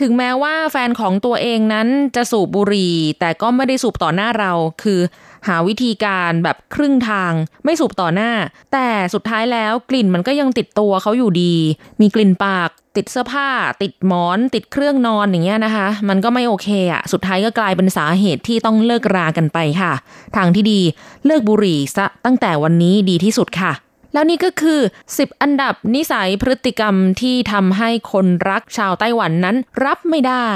[0.00, 5.00] ถึงแม้ว่าแฟนของตัวเองนั้นจะสูบบุหรี่ แต่ก็ไม่ได้สูบต่อหน้าเรา คือ
[5.48, 7.32] หาวิธีการแบบครึ่งทาง
[7.64, 8.32] ไม่สูบต่อหน้า
[8.72, 11.54] แต่สุดท้ายแล้วกลิ่นมันก็ยังติดตัวเขาอยู่ดี
[12.00, 13.48] มีกลิ่นปาก ติดเสื้อผ้า
[13.82, 19.92] ติดหมอน ติดเครื่องนอนอย่างเงี้ยนะคะ มันก็ไม่โอเคอะ่ะสุดท้ายก็กลายเป็นสาเหตุที่ต้องเลิกรากันไปค่ะ
[20.36, 20.80] ทางที่ดี
[21.26, 23.72] เลิกบุหรี่ซะตั้งแต่วันนี้ดีที่สุดค่ะ
[24.12, 24.80] แล้วนี่ก็คือ
[25.14, 30.48] 10 อันดับนิสัยพฤติกรรมที่ทำให้คนรักชาวไต้หวันนั้นรับไม่ได้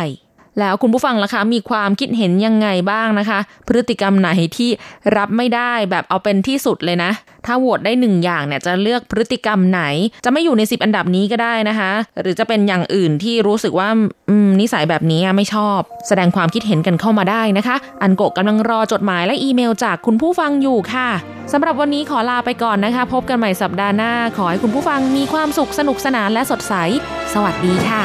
[0.60, 4.70] แล้วคุณผู้ฟังล่ะคะ มีความคิดเห็นยังไงบ้างนะคะ พฤติกรรมไหนที่
[5.16, 7.10] รับไม่ได้แบบเอาเป็นที่สุดเลยนะ
[7.46, 9.82] ถ้าโหวตได้หนึ่งอย่างเนี่ยจะเลือกพฤติกรรมไหน
[10.24, 11.90] จะไม่อยู่ในสิบอันดับนี้ก็ได้นะคะ
[12.20, 13.88] หรือจะเป็นอย่างอื่นที่รู้สึกว่า
[14.28, 21.08] อืมนิสัยแบบนี้ไม่ชอบ แสดงความคิดเห็นกันเข้ามาได้นะคะ อันโกกำลังรอจดหมายและอีเมลจากคุณผู้ฟังอยู่ค่ะ
[21.52, 26.74] สำหรับวันนี้ขอลาไปก่อนนะคะ พบกันใหม่สัปดาห์หน้า ขอให้คุณผู้ฟังมีความสุขสนุกสนานและสดใส
[27.34, 28.04] สวัสดีค่ะ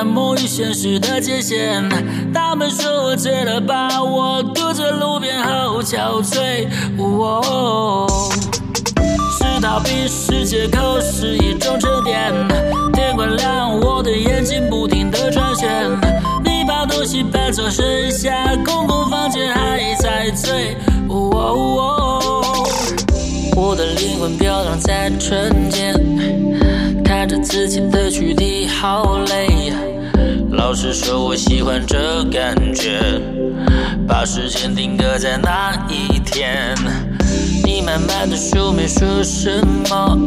[0.00, 1.86] 窥探梦与现实的界限。
[2.32, 6.66] 他们说我醉了，把我丢在路边好憔悴。
[6.98, 8.06] 哦，
[9.38, 12.32] 是逃避，是借口，是一种沉淀。
[12.94, 15.90] 天快亮，我的眼睛不停地转圈。
[16.44, 20.76] 你把东西搬走，剩下空空房间还在醉。
[21.08, 22.42] 哦
[23.56, 25.94] 我的灵魂飘荡在春天，
[27.04, 29.70] 看着自己的躯体好累。
[30.52, 32.98] 老实说，我喜欢这感觉，
[34.08, 36.74] 把时间定格在那一天。
[37.62, 40.18] 你慢慢的说没说什么，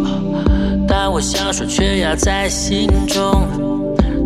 [0.88, 3.44] 但我想说却压在心中。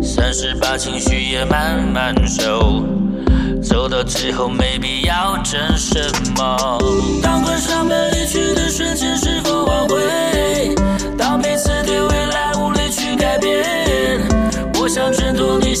[0.02, 2.84] 算是把情绪也慢慢收。
[3.62, 5.98] 走到最后没必要争什
[6.36, 6.78] 么。
[7.22, 10.17] 当关上门离去的瞬间，是否挽回？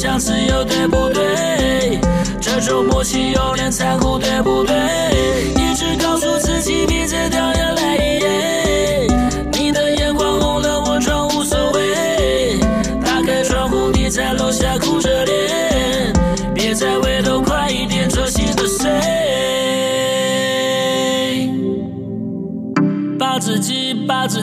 [0.00, 2.00] 想自由，对不对？
[2.40, 5.57] 这种默契有点残酷，对不对？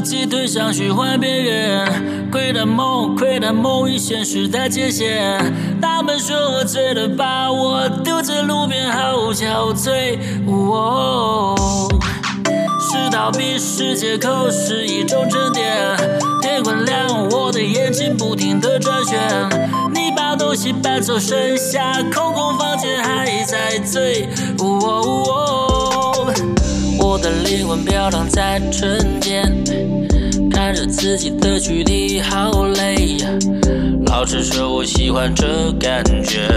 [0.05, 5.51] 自己推向虚幻边缘，窥探梦窥探梦与现实的界限。
[5.81, 10.19] 他们说我醉了，把我丢在路边，好憔悴。
[10.45, 11.55] 哦
[12.79, 15.73] 是逃避，是借口，是一种沉淀。
[16.39, 19.19] 天快亮，我的眼睛不停地转圈。
[19.91, 24.29] 你把东西搬走，剩下空空房间还在醉。
[24.59, 25.74] 哦哦
[27.55, 29.41] 我的灵魂飘荡在春间，
[30.51, 33.29] 看着自己的躯体好累呀。
[34.07, 36.49] 老实说，我喜欢这感觉，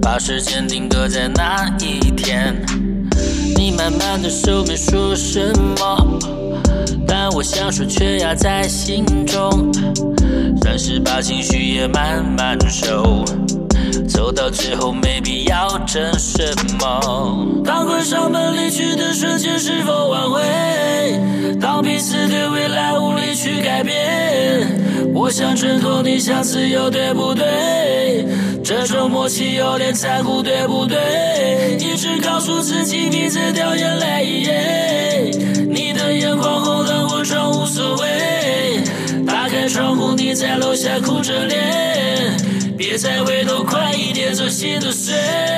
[0.00, 2.54] 把时间定格在那一天。
[3.56, 6.18] 你慢慢的说没说什么，
[7.06, 9.72] 但我想说却压在心中，
[10.62, 13.24] 算是把情绪也慢慢收。
[14.18, 17.62] 走到最后没必要争什么。
[17.64, 20.40] 当关上门离去的瞬间，是否挽回？
[21.60, 24.66] 当彼此对未来无力去改变，
[25.14, 28.26] 我想挣脱，你想自由，对不对？
[28.64, 31.76] 这种默契有点残酷，对不对？
[31.78, 35.30] 一直告诉自己别再掉眼泪，
[35.70, 38.82] 你的眼眶红了，我装无所谓。
[39.24, 42.36] 打开窗户，你在楼下哭着脸，
[42.78, 45.57] 别再回头，快一点，这心的碎。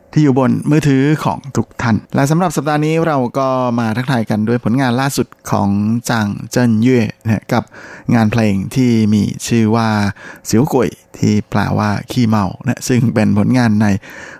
[0.13, 3.47] ที่อยู่บนมือถือของทุกท่าน และสำหรับสัปดาห์นี้เราก็
[3.79, 5.69] มาทักทายกันด้วยผลงานล่าสุดของ
[6.09, 7.63] จางเจิ้นเย่นะกับ
[8.15, 9.89] งานเพลงที่มีชื่อว่า
[10.49, 13.87] สียวกุยที่แปลว่าขี้เมานะซึ่งเป็นผลงานใน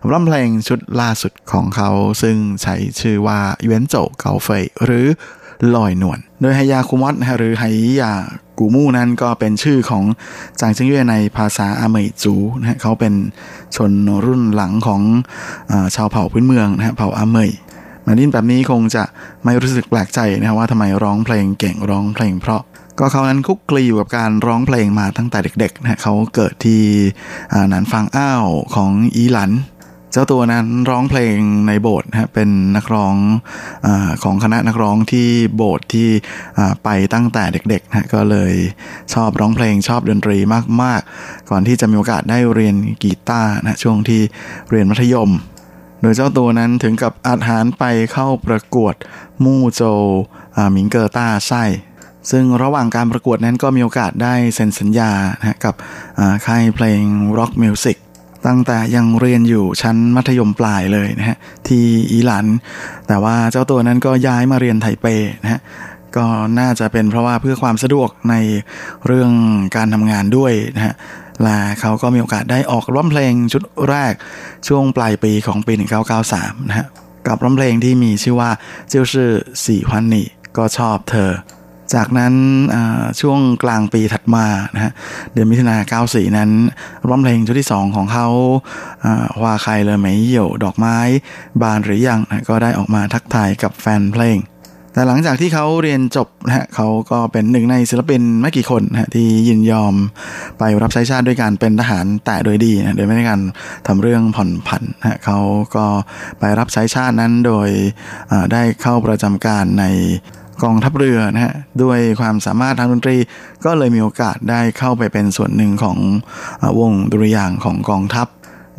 [0.01, 1.89] อัลบั้มเพลงชุดล่าสุดของเขา
[2.21, 5.07] ซึ่งใช้ชื่อว่าเยวนโจเกาเฟยหรือ
[5.75, 7.63] ลอยนวลโดยไฮยาคุมอตหรือไฮ
[8.01, 8.11] ยา
[8.63, 10.03] กูมู่นั้นก็เป็นชื่อของ
[10.59, 13.13] จางเจิงเย่ในภาษาอาเมยจูนะฮะเขาเป็น
[13.75, 13.91] ชน
[14.25, 15.01] รุ่นหลังของ
[15.71, 17.49] อชาวเผ่าพื้นเมืองนะฮะเผ่าอาเมย
[18.05, 19.03] มาดินแบบนี้คงจะ
[19.43, 22.61] ไม่รู้สึกแปลกใจนะว่าทำไมร้องเพลงเก่งร้องเพลงเพราะ
[22.99, 26.81] ก็เขานั้นคุกคลีอยู่กับการร้องเพลงมาตั้งแต่เด็กๆนะฮะเขาเกิดที่
[27.69, 28.45] หนานฟางอ้าว
[28.75, 29.51] ของอีหลัน
[30.13, 31.37] เจ้าตัวนั้นร้องเพลง
[31.67, 33.15] ในโบสถ์นะฮะเป็นนักร้อง
[33.85, 33.87] อ
[34.23, 36.09] ของคณะนักร้องที่โบสถ์ที่
[36.83, 38.53] ไปตั้งแต่เด็กๆนะก็เลย
[39.13, 40.37] ชอบร้องเพลงชอบดนตรี
[40.81, 44.21] มากๆ ก่อนที่จะมีโอกาสได้เรียนกีตาร์นะช่วงที่
[44.69, 45.29] เรียนมัธยม
[46.01, 47.83] โดยเจ้าตัวนั้นถึงกับอาหารไป
[48.13, 48.95] เข้าประกวด
[49.43, 49.81] มู่โจ
[50.55, 51.63] หมิงเกอร์ต้าไส้
[52.31, 55.75] ซึ่งระหว่างการประกวดนั้นก็มีโอกาสได้เซ็นสัญญานะกับ
[56.45, 57.01] ค่ายเพลง
[57.37, 57.97] Rock Music
[58.47, 61.37] ตั้งแต่ยังเรียนอยู่ชั้นมัธยมปลายเลยนะฮะ
[61.67, 62.45] ที่อีหลัน
[63.07, 65.05] แต่ว่าเจ้าตัวนั้นก็ย้ายมาเรียนไทเป
[65.43, 65.61] นะฮะ
[66.17, 66.25] ก็
[66.59, 68.35] น่าจะเป็นเพราะว่าเพื่อความสะดวกใน
[69.07, 69.31] เรื่อง
[69.75, 70.95] การทำงานด้วยนะฮะ
[71.43, 74.13] และเขาก็มีโอกาสได้ออกร้องเพลงชุดแรก
[74.67, 75.73] ช่วงปลายปีของปี
[76.21, 76.87] 1993 นะฮะ
[77.27, 78.49] กับร้องเพลงที่มีชื่อว่า
[78.89, 79.31] เจ้าชื่อ
[79.65, 80.27] สี่ฮันนี่
[80.57, 81.31] ก็ชอบเธอ
[81.95, 82.33] จากนั้น
[83.21, 84.91] ช่วงกลางปีถัดมานะฮะ
[85.33, 86.49] เดือนมิถุนา94 นั้น
[87.07, 88.27] ร้องเพลงชุดที่ 2 ของเขา
[89.43, 90.97] ว่าใครเลยไหมเหี่ยวดอกไม้
[91.61, 94.39] บานหรือยังนะก็ได้ออกมาทักทายกับแฟนเพลง
[94.93, 99.93] แต่หลังจากที่เขาเรียนจบนะฮะเขาก็เป็นหนึ่งในศิลปินไม่กี่คนนะที่ยินยอม
[100.59, 103.41] ไปรับใช้ชาติด้วยการเป็นทหารแต่โดยดีนะโดยไม่ได้การ
[103.87, 105.39] ทำเรื่องผ่อนผันนะเขา
[105.75, 105.85] ก็
[106.39, 107.69] ไปรับใช้ชาตินั้นโดย
[108.51, 109.85] ได้เข้าประจำการใน
[110.63, 111.53] กองทัพเรือนะฮะ
[111.83, 113.17] ด้วยความสามารถทางดนตรี
[113.65, 115.97] ก็เลยมีโอกาสได้เข้าไปเป็นส่วนหนึ่งของ
[116.79, 118.27] วงดุริยางค์ของกองทัพ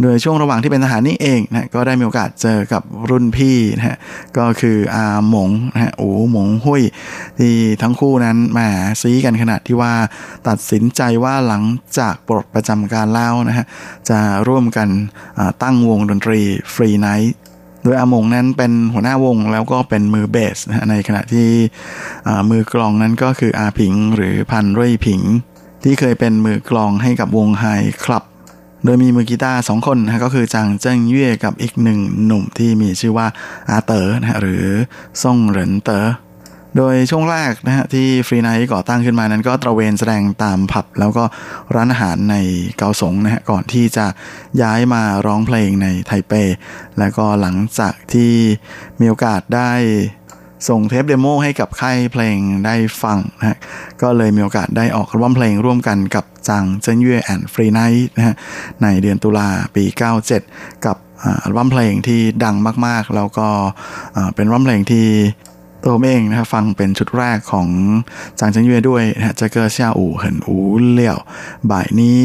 [0.03, 3.97] โดยช่วงระหว่างที่เป็นทหารนี่เองนะก็ได้มีโอกาสเจอกับรุ่นพี่นะฮะ
[4.39, 6.83] ก็คืออาหมงนะฮะโอ้หมงหุย
[7.39, 8.69] ที่ทั้งคู่นั้นแหม
[9.03, 9.93] ซี้กันขนาดที่ว่า
[10.49, 11.63] ตัดสินใจว่าหลัง
[11.99, 13.67] จากปลดประจำการแล้วนะฮะ
[14.11, 14.19] จะ
[14.49, 14.89] ร่วมกัน
[15.63, 16.41] ตั้งวงดนตรี
[16.75, 17.35] Free Night
[17.83, 21.49] โดยอามงนั้นเป็นหัวหน้าวงแล้วก็เป็นมือเบสนะในขณะที่
[22.51, 25.21] มือกลองนั้นก็คืออาผิงหรือพันรุ่ยผิง
[25.85, 27.65] ที่เคยเป็นมือกลองให้กับวงไฮ
[28.05, 28.25] คลับ
[28.85, 33.27] โดยมีมือกีตาร์สองคนนะก็คือจางเจิ้งเย่กับอีกหนึ่งหนุ่มที่มีชื่อว่า
[33.71, 34.65] อาเต๋อนะฮะหรือ
[35.23, 36.05] ซ่งเหรินเตอ๋อ
[36.77, 41.25] โดยช่วงแรกนะฮะที่ Free Night ก่อตั้งขึ้นมานั้นก็ตระเวนแสดงตามผับ แล้วก็
[41.75, 42.37] ร้านอาหารใน
[42.77, 44.07] เกาสงนะฮะก่อนที่จะ
[44.63, 46.33] ย้ายมาร้องเพลงในไทเป
[46.99, 48.33] แล้วก็หลังจากที่
[49.01, 49.73] มีโอกาสได้
[50.69, 53.59] ส่งเทป demo ให้กับค่ายเพลงได้ฟังนะฮะ
[54.03, 58.35] ก็เลยมีโอกาสได้ออกอัลบั้มเพลงร่วมกันกับจางเจิ้นเย่ and Free Night นะฮะ
[58.83, 59.85] ในเดือนตุลาปี
[60.35, 60.97] 97 กับ
[61.43, 62.57] อัลบั้มเพลงที่ดัง
[62.87, 63.49] มากๆ แล้วก็
[64.35, 65.07] เป็นอัลบั้มเพลงที่
[65.85, 67.69] ตัวเองนะครับฟังเป็นชุดแรกของ
[68.39, 71.19] จางเจิงเย่ด้วยนะฮะ這個下午很無聊
[71.71, 72.19] บ่ายนี้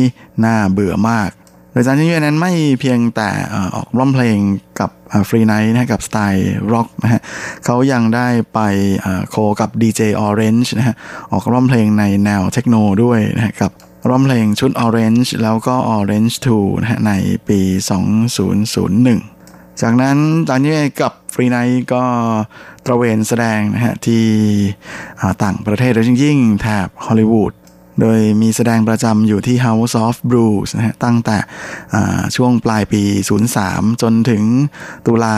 [0.44, 1.30] น่าเบื่อมาก
[1.72, 3.30] โดยจางเจิงเย่นั้นไม่เพียงแต่
[3.76, 4.38] ออกร้องเพลง
[4.80, 4.90] กับ
[5.30, 7.22] Free Night นะฮะกับสไตล์ร็อกนะฮะ
[7.66, 8.60] เขายังได้ไป
[9.30, 10.96] co กับ DJ Orange นะฮะ
[11.32, 13.72] ออกร้องเพลงในแนวเทคโนด้วยนะฮะกับ
[14.10, 17.14] ร้องเพลงชุด Orange แล้วก็ Orange 2นะฮะใน
[17.48, 17.60] ปี
[18.52, 20.18] 2001 จากนั้น
[20.50, 22.04] จางเย่กับ Free Night ก็
[22.88, 24.26] ตระเวนแสดงนะฮะที่
[25.44, 27.54] ต่างประเทศโดยยิ่งแถบฮอลลีวูด
[28.02, 31.38] โดยมีแสดงประจำอยู่ที่ House of Blues นะฮะตั้งแต่
[32.36, 33.04] ช่วงปลายปี
[33.52, 34.44] 03 จนถึง
[35.08, 35.38] ตุลา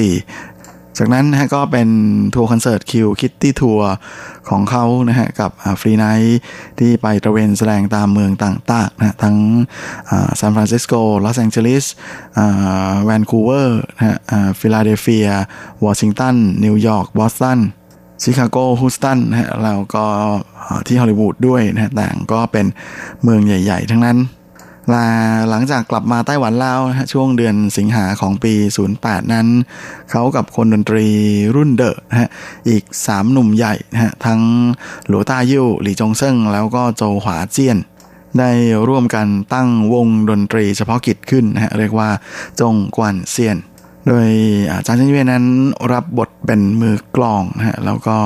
[0.00, 0.55] 04
[0.98, 1.88] จากนั้นนะฮะก็เป็น
[2.34, 3.92] ทัวร์คอนเสิร์ต Kill Kitty Tour
[4.48, 6.40] ของเขานะฮะกับ Free Night
[6.78, 9.36] ที่ไปตระเวนแสดงตามเมืองต่างๆนะทั้ง
[10.38, 10.92] ซานฟรานซิสโก
[11.24, 11.84] ลอสแองเจลิส
[13.04, 14.16] แวนคูเวอร์นะฮะ
[14.58, 15.28] ฟิลาเดลเฟีย
[15.84, 17.58] วอชิงตัน นิวยอร์กบอสตัน
[18.22, 20.04] ชิคาโกฮูสตันนะฮะแล้วก็
[20.86, 22.66] ที่ฮอลลีวูดด้วยนะฮะต่างก็เป็น
[23.22, 24.18] เมืองใหญ่ ๆ ทั้งนั้น
[24.94, 25.06] ลา
[25.50, 26.80] หลังจากกลับมาไต้หวันแล้ว
[27.12, 28.52] ช่วงเดือนสิงหาของปี
[28.92, 29.46] 08 นั้น
[30.10, 31.06] เขากับคนดนตรี
[31.56, 32.30] รุ่นเดอะฮะ
[32.68, 34.40] อีก 3 หนุ่มใหญ่ฮะทั้ง
[35.08, 37.78] หลัวต้ายิ่วหลี่จงเซิงแล้วก็โจหวาเจียน
[38.38, 38.50] ได้
[38.88, 42.10] ร่วมกันตั้งวงดนตรีเฉพาะกิจขึ้นนะฮะเรียกว่า
[42.60, 43.58] จงกวนเซียน
[44.08, 44.28] โดย
[44.72, 45.44] อาจารย์เชิญเวยนั้น
[45.92, 48.16] รับบทเป็นมือกลองนะฮะแล้วก็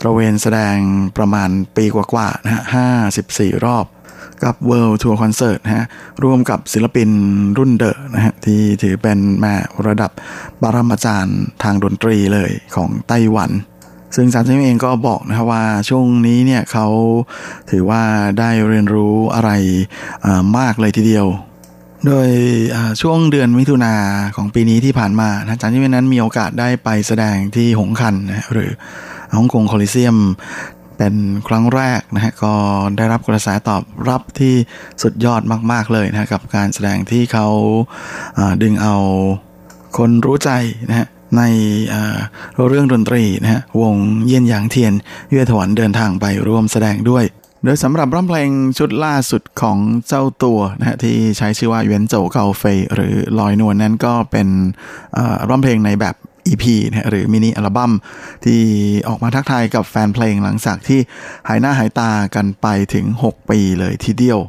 [0.00, 0.76] ตระเวนแสดง
[1.16, 2.86] ประมาณปีกว่าๆนะฮะห้า
[3.16, 3.84] สิบสี่รอบ
[4.44, 5.86] กับ World Tour Concert นะฮะ
[6.24, 7.10] ร่วมกับศิลปิน
[7.58, 9.54] รุ่นเดอะนะฮะที่ถือเป็นแม่
[9.86, 10.10] ระดับ
[10.62, 13.50] บารมาจารย์ทางดนตรีเลยของไต้หวัน
[14.16, 16.86] ซึ่งจารย์เองก็บอกนะครับว่าช่วงนี้เนี่ยเขา
[17.70, 18.02] ถือว่า
[18.38, 19.50] ได้เรียนรู้อะไร
[20.58, 21.26] มากเลยทีเดียว
[22.06, 22.28] โดย
[23.02, 23.94] ช่วงเดือนมิถุนา
[24.36, 28.70] ของปีนี้ที่ผ่านมาอาจารย์ที่นั้นมีโอกาสได้ไปแสดงที่หงคันนะหรือ
[29.36, 30.16] ฮ่องกงโคลิเซียม
[30.98, 31.14] เป็น
[31.48, 32.54] ครั้งแรกนะฮะก็
[32.96, 34.54] ได้รับกระแสตอบรับที่
[35.02, 35.42] สุดยอด
[35.72, 37.48] มาก ๆ เลยนะกับการแสดงที่เขา
[38.62, 38.96] ดึงเอา
[39.96, 40.50] คนรู้ใจ
[40.88, 41.06] นะฮะ
[41.38, 41.42] ใน
[42.68, 43.94] เรื่องดนตรีนะฮะวง
[44.26, 44.92] เยี่ยนหยางเทียน
[45.30, 47.24] เยื่อถวันเดินทางไปร่วมแสดงด้วย
[47.64, 49.78] โดยสำหรับร้องเพลงชุดล่าสุดของ
[50.08, 54.48] เจ้าตัวนะฮะที่ใช้ชื่อว่าเวียนโจเกาเฟยหรือลอยนวลนั้นก็เป็น
[55.48, 56.14] ร้องเพลงในแบบ
[56.48, 57.92] EP นะหรือมินิอัลบั้ม
[58.44, 58.60] ที่
[59.08, 61.00] ออกมาทักทายกับแฟนเพลงหลังจากที่
[61.48, 64.40] หายหน้าหายตากันไปถึง 6 ปีเลยทีเดียว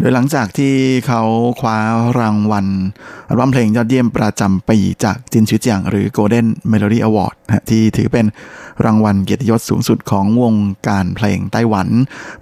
[0.00, 0.74] โดยหลังจากที่
[1.06, 1.22] เขา
[1.60, 1.78] คว้า
[2.18, 2.66] รางวัล
[3.28, 8.26] อัลบั้มเพลงยอดเยี่ยมประจำปีจากจินชิเจียงหรือ Golden Melody Award นะที่ถือเป็น
[8.84, 10.54] รางวัลเกียรติยศสูงสุดของวง
[10.88, 11.88] การเพลงไต้หวัน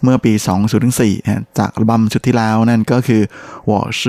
[0.03, 0.33] เมื่อปี
[0.81, 3.23] 2004นะจากอัลบั้มชุดที่แล้วนั่นก็คือ
[3.71, 4.03] 我是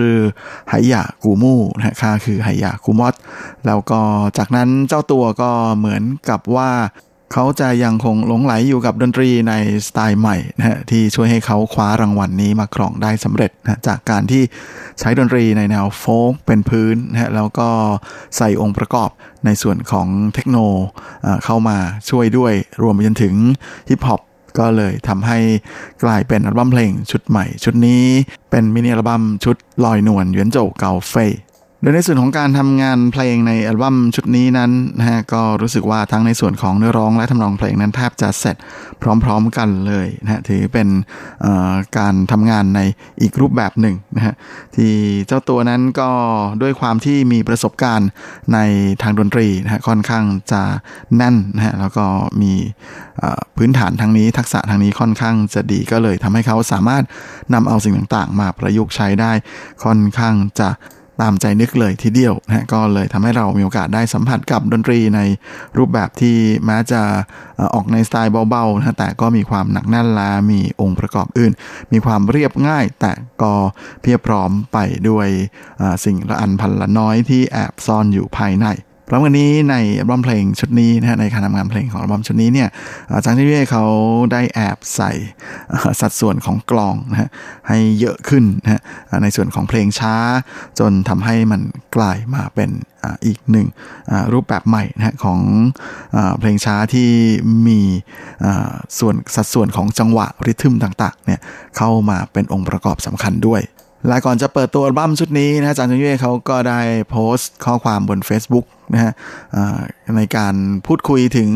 [0.69, 3.15] ไหหยากูมู่นะฮะค่าคือไหหยากูมอด
[3.65, 3.99] แล้วก็
[4.37, 6.71] จากนั้นเจ้าตัวก็เหมือนกับว่า
[7.33, 9.53] เขาจะยังคงหลงไหลอยู่กับดนตรีใน
[9.87, 14.43] สไตล์ใหม่นะฮะที่ช่วยให้เขาคว้ารางวัลนนี้มาครองได้สำเร็จนะจากการที่
[14.99, 17.69] ใช้ดนตรีในแนวโฟล์กเป็นพื้นนะฮะแล้วก็
[18.37, 19.09] ใส่องค์ประกอบ
[19.45, 20.57] ในส่วนของเทคโน
[21.23, 21.77] เอ่อเข้ามา
[22.09, 23.33] ช่วยด้วยรวมไปจนถึง
[23.89, 24.21] ฮิปฮอป
[24.59, 25.37] ก็เลยทำให้
[26.03, 28.03] กลายเป็นอัลบั้มเพลงชุดใหม่ ชุดนี้
[28.49, 31.31] เป็นมินิอัลบั้มชุดลอยนวลเหวียนโจวเก่าเฟย
[31.81, 38.55] โดยในส่วนของการทำงานเพลงในอัลบั้มชุดนี้นั้นนะฮะก็รู้สึกว่าทั้งในส่วนของเนื้อร้องและทำนองเพลงนั้นแทบจะเสร็จ
[39.23, 40.87] พร้อมๆกันเลยนะฮะถือเป็น
[41.97, 42.81] การทำงานใน
[43.21, 44.33] อีกรูปแบบหนึ่งนะฮะ
[44.75, 44.93] ที่
[45.27, 46.09] เจ้าตัวนั้นก็
[46.61, 48.09] ด้วยความที่มีประสบการณ์
[48.53, 48.59] ใน
[49.01, 50.61] ทางดนตรีนะฮะค่อนข้างจะ
[51.15, 52.05] แน่นนะฮะแล้วก็
[52.41, 52.53] มี
[53.57, 57.03] พื้นฐานทางนี้ทักษะทางนี้ค่อนข้างจะดีก็เลยทำให้เขาสามารถ
[57.53, 59.31] นำเอาสิ่งต่างๆ มาประยุกต์ใช้ได้
[59.83, 60.69] ค่อนข้างจะ
[61.21, 65.19] ตามใจนึกเลยทีเดียวนะฮะก็เลยทำให้เรามีโอกาสได้สัมผัสกับดนตรีใน
[65.77, 67.01] รูปแบบที่แม้จะ
[67.73, 71.51] ออกในสไตล์เบาๆนะแต่ก็มีความหนักแน่นและมีองค์ประกอบอื่น
[71.91, 73.11] มีความเรียบง่าย แต่
[73.41, 73.53] ก็
[74.01, 74.77] เพียบพร้อมไป
[75.09, 75.27] ด้วย
[76.05, 78.67] สิ่งละอันพันละน้อยที่แอบซ่อนอยู่ภายใน
[79.09, 82.69] พร้อมกันนี้ในอัลบั้มเพลงชุดนี้นะฮะในการทำงานเพลงของอัลบั้มชุดนี้เนี่ย
[83.13, 83.85] อาจารย์ที่เว่เขา
[84.31, 85.11] ได้แอบใส่
[86.01, 87.29] สัดส่วนของกลองนะฮะ
[87.67, 88.81] ให้เยอะขึ้นนะฮะ
[89.23, 90.15] ในส่วนของเพลงช้า
[90.79, 91.61] จนทำให้มัน
[91.95, 92.69] กลายมาเป็น
[93.25, 93.67] อีกหนึ่ง
[94.33, 95.39] รูปแบบใหม่นะฮะของ
[96.15, 97.09] อเพลงช้าที่
[97.67, 97.79] มี
[98.99, 101.39] ส่วนสัดส่วนของจังหวะริทึมต่างๆเนี่ย
[101.77, 103.61] เข้ามาเป็นองค์ประกอบสำคัญด้วย
[104.07, 106.79] และก่อนจะเปิดตัวอัลบั้มชุดนี้นะฮะอาจารย์จุนเย่เขาก็ได้
[107.09, 109.11] โพสต์ข้อความบน Facebook นะฮะ
[110.17, 110.55] ในการ
[110.87, 111.49] พูดคุยถึง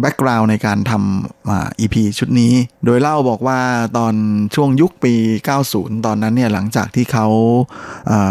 [0.00, 2.52] แบ็กกราวน์ในการทำอ่า EP ชุดนี้
[2.84, 3.60] โดยเล่าบอกว่า
[3.98, 4.14] ตอน
[4.54, 5.14] ช่วงยุคปี
[5.58, 7.26] 90 ตอนนั้นเนี่ยหลังจากที่เขา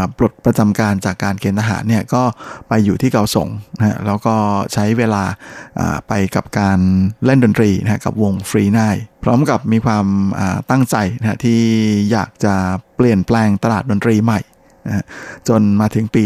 [0.01, 2.24] าปลดประจำการจากการเกณฑ์ทหารเนี่ยก็
[2.68, 4.36] ไปอยู่ที่เกาสงนะฮะแล้วก็
[4.74, 6.80] ใช้เวลาาไปกับการ
[7.26, 8.80] เล่นดนตรีนะฮะกับวงฟรีไน
[9.24, 11.60] พร้อมกับมีความาตั้งใจนะฮะที่
[12.12, 12.56] อยากจะ
[12.95, 14.39] เปลี่ยนแปลงตลาดดนตรีใหม่
[15.48, 16.24] จนมาถึงปี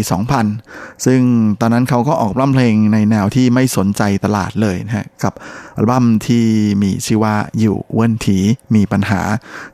[0.51, 1.21] 2000 ซึ่ง
[1.61, 5.33] ตอนนั้นเขาก็ออกอัลบั้มเพลงในแนวที่ไม่สนใจตลาดเลยนะฮะกับ
[5.77, 6.45] อัลบั้มที่
[6.81, 8.39] มีชื่อว่าอยู่เว้นถี
[8.75, 9.21] มีปัญหา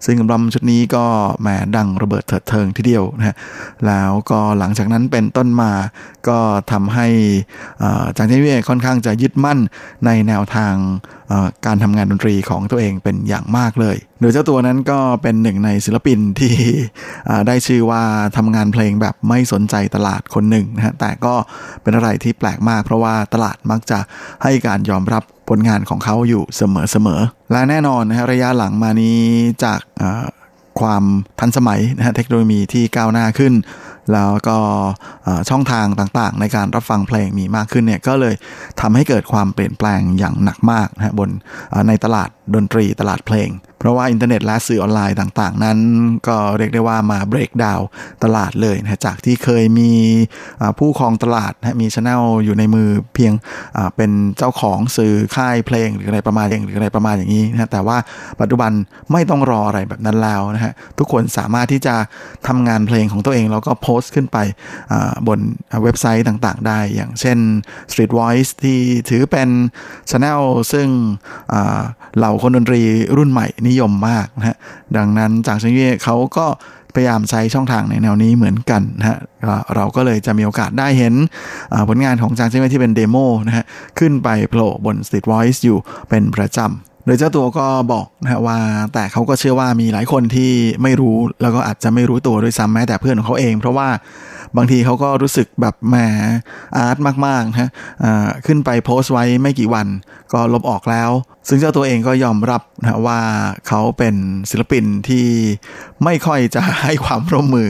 [0.05, 1.05] ซึ่งอัลบั้มชุดนี้ก็
[1.41, 3.35] แหมดังระเบิดเถิดเทิงทีเดียวนะฮะ
[3.85, 5.71] แล้วก็หลังจากนั้นเป็นต้นมา
[6.27, 6.39] ก็
[6.71, 7.07] ทำให้
[8.17, 9.59] จางเทเว่ค่อนข้างจะยึดมั่น
[10.05, 10.75] ในแนวทาง
[11.65, 16.55] การทำงานดนตรีของตัวเองเป็นอย่างมากเลยโดยเจ้าตัวนั้นก็เป็นหนึ่งในศิลปินที่
[17.47, 18.03] ได้ชื่อว่า
[18.37, 21.33] ทำงานเพลงแบบไม่สนใจตลาดคนหนึ่งนะฮะแต่ก็
[21.81, 23.99] เป็นอะไรที่แปลกมาก เพราะว่าตลาดมักจะ
[24.43, 29.19] ให้การยอมรับผลงานของเขาอยู่เสมอๆและแน่นอนนะฮะระยะหลังมานี้
[29.63, 29.79] จาก
[30.79, 31.03] ความ
[31.39, 33.53] ทันสมัยนะฮะเทคโนโลยีที่ก้าวหน้าขึ้น
[34.13, 34.57] แล้วก็
[35.49, 38.35] ช่องทางต่างๆ ในการรับฟังเพลงมีมากขึ้นเนี่ยก็เลย
[38.81, 41.29] ทำให้เกิดความเปลี่ยนแปลงอย่างหนักมากนะบน
[41.87, 43.49] ในตลาดดนตรีตลาดเพลง
[43.85, 45.77] เพราะว่าอินเทอร์เน็ตและสื่อออนไลน์ต่างๆ นั้น
[46.27, 47.79] ก็เรียกได้ว่ามา break down
[48.23, 49.91] ตลาดเลยนะจากที่เคยมี
[50.79, 53.33] ผู้ครองตลาดนะมีช anel อยู่ในมือเพียง
[53.95, 57.97] เป็นเจ้าของสื่อค่ายเพลงหรืออะไรประมาณอย่างหรืออะไรประมาณอย่างนี้นะแต่ว่า
[58.39, 58.71] ปัจจุบัน
[59.11, 61.95] ไม่ต้องรออะไรแบบนั้นแล้วนะฮะทุกคนสามารถที่จะ
[62.47, 64.37] ทำงานเพลงของตัวเอง แล้วก็โพสต์ขึ้นไป
[65.27, 65.39] บน
[65.83, 67.37] เว็บไซต์ต่างๆ ได้ อย่างเช่น
[67.91, 68.79] Street Voice ที่
[69.09, 69.49] ถือเป็น
[70.11, 70.87] ช anel ซึ่ง
[72.17, 72.81] เหล่าคนดนตรี
[73.17, 74.57] รุ่นใหม่นิยมมากนะฮะ
[74.97, 76.47] ดังนั้นจางเชิงเย่เขาก็
[76.95, 79.17] พยายามใช้ช่องทางในแนวนี้เหมือนกันนะฮะ
[79.75, 81.13] เราก็เลยจะมีโอกาสได้เห็น
[81.89, 83.17] ผลงานของจางเชิงเย่ที่เป็นเดโม
[83.47, 83.65] นะฮะ
[83.99, 85.77] ขึ้นไปโผล่บน Street Voice อยู่
[86.09, 88.57] เป็นประจำโดยเจ้าตัวก็บอกนะฮะว่า
[88.93, 90.51] แต่เขาก็เชื่อว่ามีหลายคนที่
[90.83, 93.87] ไม่รู้แล้วก็อาจจะไม่รู้ตัวด้วยซ้ำแม้แต่เพื่อนของเขาเอง เพราะว่า
[94.57, 95.95] บางทีเขาก็รู้สึกแบบแหม
[96.75, 97.69] อาร์ตมากๆนะฮะ
[98.03, 99.87] อ่าขึ้นไปโพสต์ไว้ไม่กี่วัน
[100.33, 101.11] ก็ลบออกแล้ว
[101.47, 103.19] ซึ่งเจ้าตัวเองก็ยอมรับนะว่า
[103.67, 104.15] เขาเป็น
[104.49, 105.27] ศิลปินที่
[106.03, 107.69] ไม่ค่อยจะให้ความร่วมมือ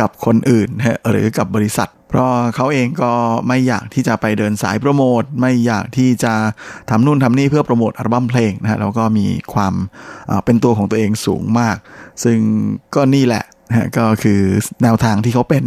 [0.00, 3.12] กับคนอื่นนะฮะหรือกับบริษัทเพราะเขาเองก็
[3.48, 6.32] ไม่อยากที่จะไปเดินสายโปรโมทไม่อยากที่จะ
[6.90, 9.74] ทำนู่นทำนี่เพื่อโปรโมทอัลบั้มเพลงนะฮะแล้วก็มีความ
[10.44, 11.76] เป็นตัวของตัวเองสูงมาก
[12.24, 12.38] ซึ่ง
[12.94, 14.40] ก็นี่แหละ นะก็คือ
[14.82, 15.64] แนวทางที่เขาเป็น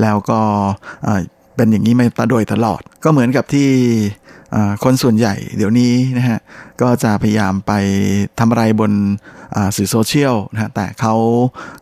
[0.00, 0.40] แล้วก็
[1.56, 3.68] เป็นอย่างนี้มาโดยตลอด ก็เหมือนกับที่
[4.84, 6.38] คนส่วนใหญ่เดี๋ยวนี้นะฮะ
[6.82, 7.72] ก็จะพยายามไป
[8.38, 8.92] ทำอะไรบน
[9.76, 11.14] สื่อโซเชียลนะฮะแต่เขา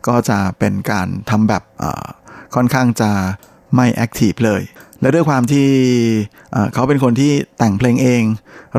[0.07, 1.63] ก็จะเป็นการทำแบบ
[2.55, 3.11] ค่อนข้างจะ
[3.75, 4.61] ไม่ active เลย
[5.01, 5.67] และด้วยความที่
[6.73, 8.23] เขาเป็นคนที่แต่งเพลงเอง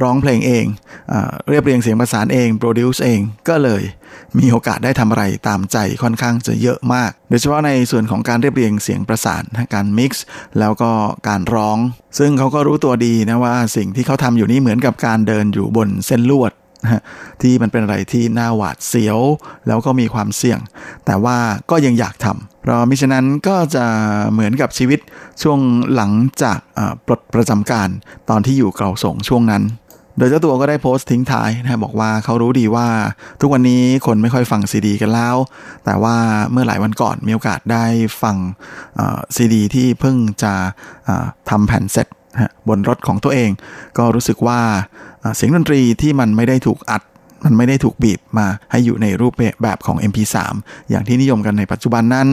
[0.02, 0.64] ร้องเพลงเอง
[1.10, 1.14] เอ
[1.48, 3.82] เรียบเรียงเสียงประสานเองโปรดิวซ์เองก็เลย
[4.38, 9.42] มีโอกาสได้ทำอะไรตามใจค่อนข้างจะเยอะมาก โดยเฉพาะในส่วนของการเรียบเรียงเสียงประสาน
[9.74, 10.24] การมิกซ์
[10.58, 10.90] แล้วก็
[11.28, 11.78] การร้อง
[12.18, 16.52] ซึ่งเขาก็รู้ตัวดีนะว่าสิ่งที่เขาทำอยู่นี่เหมือนกับการเดินอยู่บนเส้นลวด
[17.42, 19.18] ที่มันเป็นอะไรที่น่าหวาดเสียว
[19.66, 20.58] แล้วก็มีความเสี่ยง
[21.06, 21.36] แต่ว่า
[21.70, 23.84] ก็ยังอยากทำ เพราะมิฉะนั้นก็จะ
[24.32, 25.00] เหมือนกับชีวิต
[25.42, 25.60] ช่วง
[25.94, 26.58] หลังจาก
[27.06, 27.88] ปลดประจำการ
[28.30, 29.64] ตอนที่อยู่เกลาส่งช่วงนั้น
[30.18, 32.88] โดยเจ้าตัวก็ได้โพสต์ทิ้งท้ายนะบอกว่าเขารู้ดีว่า
[33.40, 35.36] ทุกวันนี้คนไม่ค่อยฟังซีดีกันแล้ว
[35.84, 36.16] แต่ว่า
[36.52, 37.84] เมื่อหลายวันก่อนมีโอกาสได้
[38.22, 38.36] ฟัง
[39.36, 40.54] ซีดีที่เพิ่งจะ
[41.50, 42.06] ทำแผ่นเสร็จ
[42.68, 43.50] บนรถของตัวเอง
[43.98, 44.60] ก็รู้สึกว่า
[45.36, 47.02] เสียงดนตรีที่มันไม่ได้ถูกอัด
[47.45, 50.35] มันไม่ได้ถูกบีบมาให้อยู่ในรูปแบบของ MP3
[50.89, 52.27] อย่างที่นิยมกันในปัจจุบันนั้น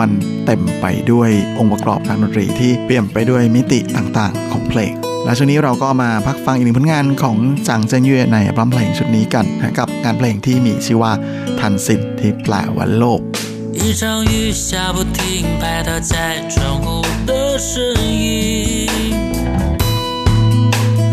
[0.00, 0.10] มัน
[0.46, 4.92] เต็มไปด้วยองค์ประกอบทางดนตรีที่เปลี่ยนไปด้วยมิติต่างๆ ของเพลง
[5.24, 7.36] และช่วงนี้เราก็มาพักฟังอีกหนึ่งผลงานของ
[7.68, 11.12] จางเจิงเย่ในอัลบั้มเพลงชุดนี้กันนะกับงานเพลงที่มีชื่อว่า
[11.60, 13.20] ทันสิทธิ์ที่แปลว่าโลก
[13.80, 14.02] 一场
[14.32, 14.34] 雨
[14.66, 15.20] 下不停，
[15.60, 16.12] 拍打在
[16.52, 16.86] 窗户
[17.28, 17.32] 的
[17.68, 17.72] 声
[18.24, 18.26] 音，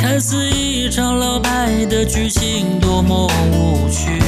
[0.02, 4.19] 看似一 场老派的剧情，多么无趣。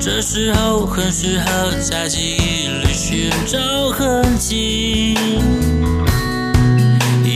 [0.00, 3.58] 这时候很适合在记忆里寻找
[3.90, 5.14] 痕迹，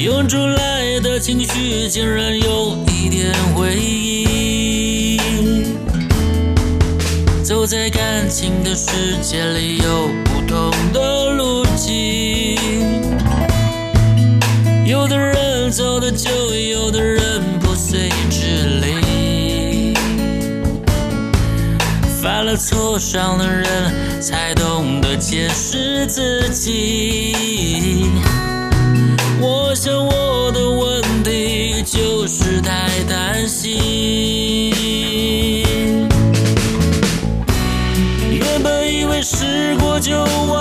[0.03, 5.21] 涌出来的情绪竟然有一点回忆。
[7.45, 12.28] 走在感情的世界里，有不同的路径。
[15.79, 19.95] 走得久，有的人破碎之离。
[22.20, 28.11] 犯了错伤的人，才懂得检视自己。
[29.41, 34.74] 我想我的问题就是太担心。
[38.33, 40.18] 原本以为时过就
[40.49, 40.58] 忘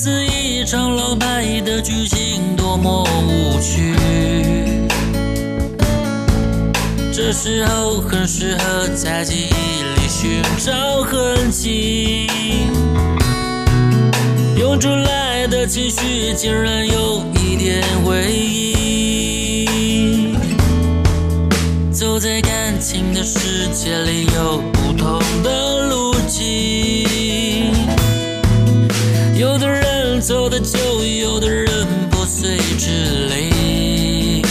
[0.00, 3.96] 似一场老派的剧情，多么无趣。
[7.12, 12.28] 这时候很适合在记忆里寻找痕迹，
[14.56, 19.66] 涌出来的情绪竟然有一点回忆。
[21.90, 24.77] 走在感情的世界里，有。
[30.28, 34.42] 走的久，有的人破碎支离。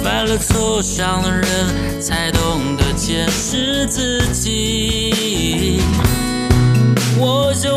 [0.00, 5.80] 犯了错，伤了人，才懂得检视自己。
[7.18, 7.72] 我想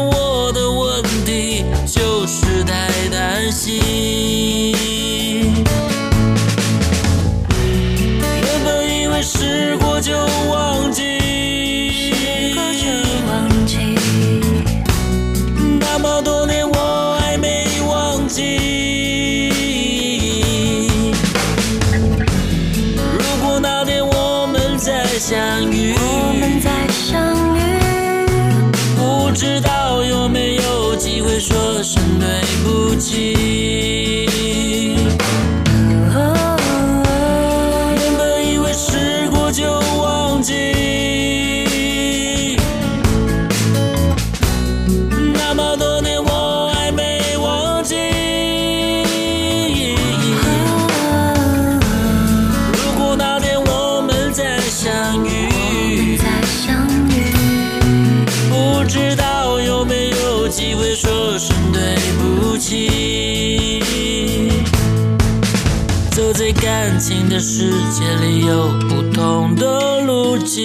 [67.80, 69.64] 界里有不同的
[70.02, 70.60] 路径，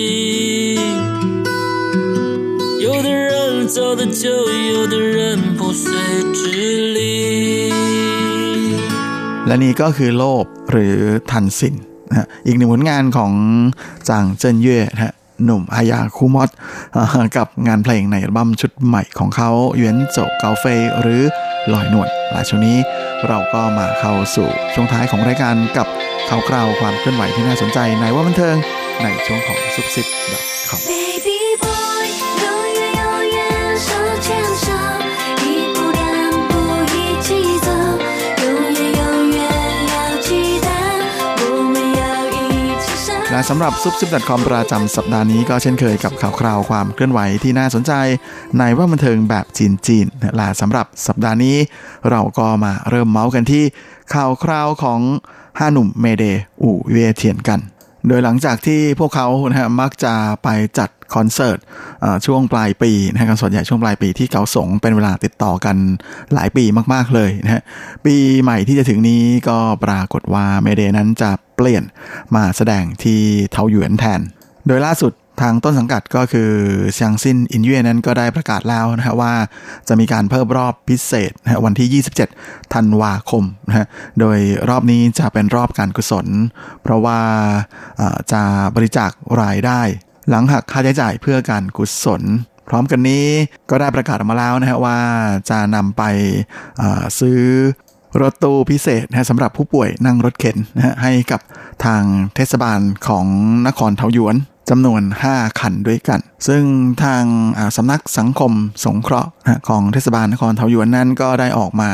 [2.85, 4.27] 有的人走得久，
[4.71, 5.85] 有的人破碎
[6.33, 6.39] 支
[6.95, 7.71] 离。
[9.47, 10.97] และนี่ก็คือโลภหรือ
[11.31, 11.75] ทันสิน
[12.09, 13.31] นะฮะอีกหนึ่งผลงานของ
[14.09, 15.13] จางเจิ้นเย่นะฮะ
[15.45, 16.49] หนุ่มอายาคูมอต
[16.95, 21.21] อ่ากับงานเพลงในอัลบั้มชุดใหม่ของเขาเวียนโจเกาเฟยหรือ
[21.73, 22.77] ลอยนวลหลายช่วงนี้
[23.27, 25.87] เราก็มาเข้าสู่ช่วงท้ายของรายการกับ
[26.30, 28.56] ข่าวคราวความเคลื่อนไหวที่น่าสนใจในว่าบันเทิง
[29.02, 30.80] ในช่วงของซุปซิปแบบคอม
[43.32, 47.92] และสำหรับซุปซิปดอทคอมประจำสัปดาห์นี้ก็เช่นเคยกับข่าวคราวความเคลื่อนไหวที่น่าสนใจ
[48.58, 50.06] ในว่าบันเทิงแบบจีนจีน
[50.36, 51.56] และสำหรับสัปดาห์นี้
[52.10, 53.64] เราก็มาเริ่มเมาท์กันที่
[54.14, 55.00] ข่าวคราวของ
[55.58, 56.24] ห้าหนุ่ม Mayday
[56.62, 57.60] 五月天กัน
[58.08, 60.48] โดยหลังจากที่พวกเขานะฮะมักจะไป
[60.78, 61.58] จัดคอนเสิร์ต
[62.26, 65.76] ช่วงปลายปีนะฮะคอนเสิร์ตใหญ่ช่วงปลายปีที่เกาสงเป็นเวลาติดต่อกัน
[66.34, 67.62] หลายปีมากๆเลยนะฮะ
[68.04, 71.84] ปีใหม่ที่จะถึงนี้ก็ปรากฏว่า Mayday นั้นจะเปลี่ยน
[72.34, 73.20] มาแสดงที่
[73.52, 74.20] เทาหยวนแทน
[74.66, 76.50] โดยล่าสุด ทางต้นสังกัดก็คือ
[76.94, 79.32] เซียงซินอินเย่นั้นก็ได้ประกาศแล้วนะฮะว่า
[79.88, 82.02] จะมีการเพิ่มรอบพิเศษนะะวันที่
[82.36, 83.86] 27 ธันวาคมนะฮะ
[84.20, 86.26] โดยรอบนี้จะเป็นรอบการกุศล
[86.82, 87.20] เพราะว่า
[88.32, 88.42] จะ
[88.76, 89.10] บริจาค
[89.42, 89.80] รายได้
[90.28, 92.22] หลังหักค่าใช้จ่ายเพื่อการกุศล
[92.68, 93.26] พร้อมกันนี้
[93.70, 94.98] ก็ได้ประกาศออกมาแล้วนะฮะว่า
[95.50, 96.02] จะนำไป
[97.20, 97.40] ซื้อ
[98.20, 101.40] รถตู้พิเศษนะฮะสำหรับผู้ป่วยนั่งรถเข็นนะฮะให้กับ
[101.84, 102.02] ทาง
[102.34, 103.26] เทศบาลของ
[103.66, 104.36] นครเทาหยวน
[104.70, 105.02] จำนวน
[105.32, 106.62] 5 คันด้วยกัน ซึ่ง
[107.04, 107.24] ทาง
[107.76, 108.52] สำนักสังคม
[108.84, 109.30] สงเคราะห์
[109.68, 111.90] ของเทศบาลนครเทาหยวนนั้นก็ได้ออกมา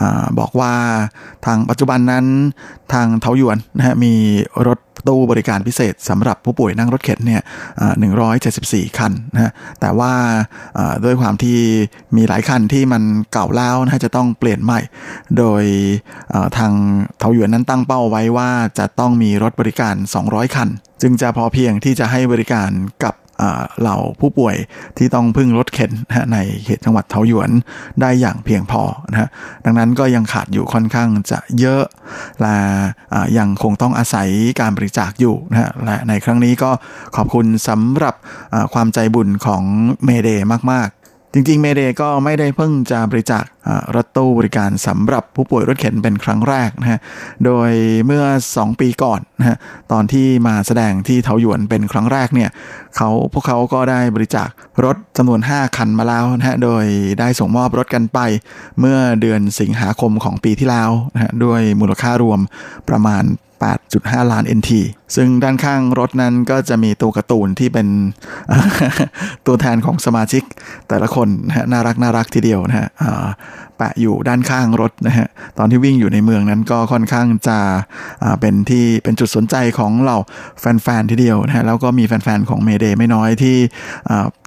[0.00, 0.02] อ
[0.38, 0.74] บอกว่า
[1.46, 2.26] ทางปัจจุบันนั้น
[2.92, 4.14] ทางเทาหยวนนะฮะมี
[4.66, 4.78] รถ
[5.08, 7.42] ตู้บริการพิเศษสำหรับผู้ป่วยนั่งรถเข็นเนี่ย
[7.80, 7.94] อ่า
[8.46, 10.12] 174คันนะฮะแต่ว่า
[11.04, 11.58] ด้วยความที่
[12.16, 13.02] มีหลายคันที่มัน
[13.32, 14.80] เก่าแล้วนะฮะจะต้องเปลี่ยนใหม่
[15.38, 15.64] โดย
[16.56, 16.72] ทาง
[17.18, 19.94] เทาหยวนนั้นตั้งเป้าไว้ว่าจะต้องมีรถบริการ
[20.24, 20.68] 200 คัน
[21.02, 22.70] จึงจะพอเพียงที่จะให้บริการ
[23.04, 23.14] กับ
[23.80, 24.56] เหล่าผู้ป่วย
[24.98, 25.92] ที่ต้องพึ่งรถเข็น
[26.32, 27.50] ในเขตจังหวัดเทาหยวน
[28.00, 29.28] ได้อย่างเพียงพอนะฮะ
[29.64, 31.84] ดังนั้นก็ยังขาดอยู่ค่อนข้างจะเยอะ
[32.40, 32.56] และ
[33.14, 34.28] อ่ายังคงต้องอาศัย
[34.60, 36.70] การบริจาคอยู่นะฮะและในครั้งนี้ก็
[37.16, 38.14] ขอบคุณสำหรับ
[38.74, 39.62] ความใจบุญของ
[40.04, 40.28] เมเด
[40.72, 40.88] มาก
[41.38, 43.44] จริงๆ เมเดก็ไม่ได้เพิ่งจะบริจาค
[43.94, 47.00] รถตู้บริการสำหรับผู้ป่วยรถเข็นเป็นครั้งแรกนะฮะ
[47.44, 47.70] โดย
[48.06, 48.24] เมื่อ
[48.54, 49.56] 2 ปีก่อนนะฮะ
[49.92, 52.50] ตอนที่มาแสดงที่เทาหยวนเป็นครั้งแรกเนี่ย
[52.96, 54.48] เขาพวกเขาก็ได้บริจาค
[54.84, 56.84] รถจำนวน 5 คันมาแล้วนะฮะ โดย
[57.20, 58.18] ได้ส่งมอบรถกันไป
[58.80, 62.40] เมื่อเดือนสิงหาคมของปีที่แล้วนะฮะด้วยมูลค่ารวม
[62.88, 63.24] ประมาณ
[63.84, 64.70] 8.5 ล้าน NT
[65.16, 67.88] ซึ่งด้านข้างรถนั้นก็จะมีตัวการ์ตูนที่เป็น
[69.46, 70.42] ตัวแทนของสมาชิก
[70.88, 73.26] แต่ละคนนะฮะน่ารักน่ารักทีเดียวนะฮะอ่า
[73.80, 75.26] ปะอยู่ด้านข้างรถนะฮะ
[75.58, 77.58] ตอนที่วิ่งอยู่ในเมืองนั้นก็ค่อนข้างจะ
[78.40, 80.16] เป็นที่เป็นจุดสนใจของเรา
[80.60, 83.56] แฟนๆทีเดียวนะฮะแล้วก็มีแฟนๆของเมเดไม่น้อยที่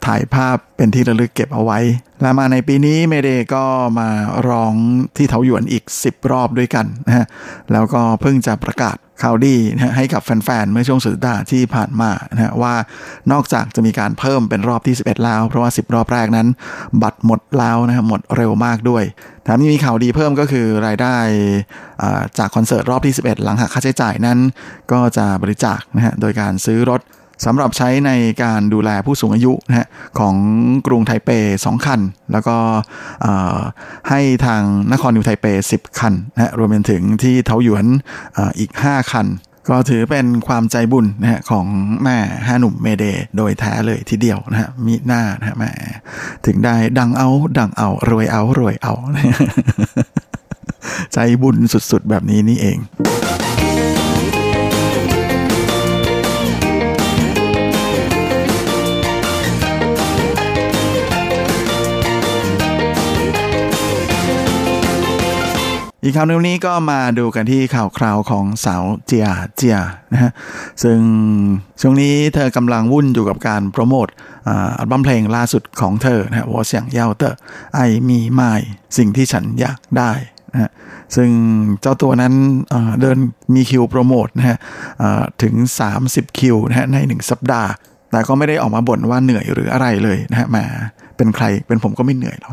[0.06, 1.80] ถ่ายภาพเป็นที่ระลึกเก็บเอาไว้
[2.22, 3.64] และมาในปีนี้เมเดก็
[4.00, 4.10] มา
[4.50, 4.74] ร้อง
[5.18, 7.26] ที่เถาหยวนอีก 10 รอบด้วยกันนะฮะ
[7.72, 12.74] แล้วก็เพิ่งจะประกาศ ข่าวดีนะฮะให้กับแฟนๆ เมื่อช่วงสุดสัปดาห์ที่ผ่านมานะฮะว่า
[13.32, 16.48] นอกจากจะมีการเพิ่มเป็นรอบที่ 11 แล้ว เพราะว่า 10 รอบแรกนั้น
[17.04, 19.04] บัตรหมดแล้วนะครับหมดเร็วมากด้วย
[19.44, 21.16] แถมยังมีข่าวดีเพิ่มก็คือรายได้
[22.02, 24.38] อ่าจากคอนเสิร์ตรอบที่ 11 หลังหักค่าใช้จ่ายนั้น
[24.92, 27.02] ก็จะบริจาคนะฮะโดยการซื้อรถ
[27.46, 28.12] สำหรับใช้ใน
[28.44, 29.88] การดูแลผู้สูงอายุนะฮะ
[30.20, 30.36] ของ
[30.88, 31.30] กรุงไทเป
[31.64, 32.58] 2 คัน แล้วก็
[34.10, 34.62] ให้ทาง
[34.92, 37.86] นครนิวไทเป 10 คันนะฮะรวมไปถึงที่เทาหยวน
[38.38, 39.28] ออีก 5 คัน
[39.70, 41.66] ก็ถือเป็นความใจบุญนะฮะของ
[42.04, 43.06] แม่ห้าหนุ่มเมเด
[43.38, 45.70] โดยแท้เลยทีเดียวนะฮะมีหน้านะฮะแม่
[46.46, 47.30] ถึงได้ดังเอา
[47.60, 48.94] ดังเอารวยเอารวยเอา
[51.14, 51.58] ใจบุญ
[51.92, 52.78] สุดๆแบบนี้นี่เอง
[66.10, 69.78] อีกข่าวนึงนี้ก็มาดูกันที่ข่าวคราวของสาวเจียเจีย
[70.14, 70.32] นะฮะ
[70.84, 71.00] ซึ่ง
[71.82, 74.08] ช่วงนี้เธอกำลังวุ่นอยู่กับการโปรโมท
[74.48, 77.38] อัลบั้มเพลงล่าสุดของเธอนะฮะวอเสียงเยาเตอร์
[77.76, 77.80] ไอ
[78.10, 78.52] มีไม่
[78.98, 80.12] สิ่งที่ฉันอยากได้
[80.52, 80.70] นะฮะ
[81.16, 81.30] ซึ่ง
[81.82, 82.34] เจ้าตัวนั้น
[83.02, 83.18] เดิน
[83.56, 84.58] มีคิวโปรโมทนะฮะ
[85.44, 85.54] ถึง
[85.98, 87.72] 30 คิวนะฮะในหนึ่งสัปดาห์
[88.12, 90.66] แต่ก็ไม่ได้ออกมาบ่นว่าเหนื่อยหรืออะไรเลยนะฮะมา
[91.18, 92.52] เป็นใครเป็นผมก็ไม่เหนื่อยหรอก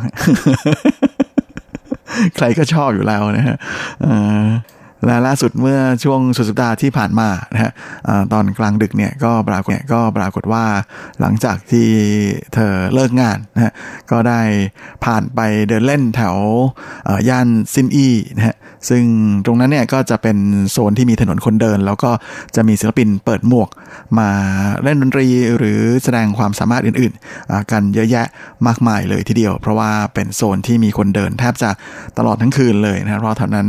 [2.37, 3.57] ใครก็ชอบอยู่แล้วนะฮะ
[5.07, 7.73] และล่าสุดเมื่อช่วงสุดสัปดาห์ที่ผ่านมานะฮะ
[8.33, 10.65] ตอนกลางดึกเนี่ยก็ปรากฏเนี่ยก็ปรากฏว่า
[11.21, 11.89] หลังจากที่
[12.55, 13.73] เธอเลิกงานนะฮะ
[14.11, 14.41] ก็ได้
[15.05, 16.37] ผ่านไปเดินเล่นแถว
[17.29, 18.57] ย่านซินอีนะฮะ
[18.89, 19.05] ซึ่ง
[19.47, 20.37] ตรงนั้นเนี่ยก็จะเป็น
[20.71, 22.11] โซนที่มีถนนคนเดิน แล้วก็
[22.57, 23.69] จะมีศิลปินเปิดหมวก
[24.19, 24.29] มา
[24.83, 25.27] เล่นดนตรี
[25.59, 28.27] หรือแสดงความสามารถอื่นๆ กันเยอะแยะ
[28.67, 31.71] มากมายเลยทีเดียว เพราะว่าเป็นโซนที่มีคนเดินแทบจะ
[32.19, 33.69] ตลอดทั้งคืนเลยนะเพราะแถวนั้น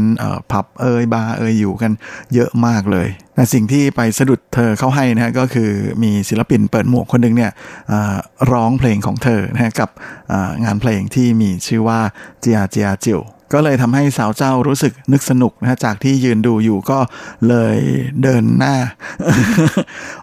[0.51, 1.91] ผับเอยบาร์เอยอยู่กัน
[2.33, 5.69] เยอะมากเลยแต่สิ่งที่ไปสะดุดเธอเข้าให้นะฮะก็คือ
[6.03, 7.51] มีศิลปินเปิดหมวกคนหนึ่งเนี่ย
[8.51, 9.89] ร้องเพลงของเธอนะฮะกับ
[10.63, 11.99] งานเพลงที่มีชื่อว่า
[12.41, 13.21] เจียเจียจิว
[13.53, 16.99] ก็เลยทำให้สาวเจ้ารู้สึกนึกสนุกนะฮะจากที่ยืนดูอยู่ก็
[17.47, 17.77] เลย
[18.23, 18.75] เดินหน้า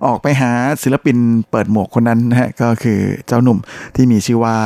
[0.07, 0.51] ออกไปหา
[0.83, 1.17] ศิลปิน
[1.51, 3.59] เปิดหมวกคนนั้นนะฮะก็คือเจ้าหนุ่ม
[3.97, 4.57] ที่มีชื่อว่า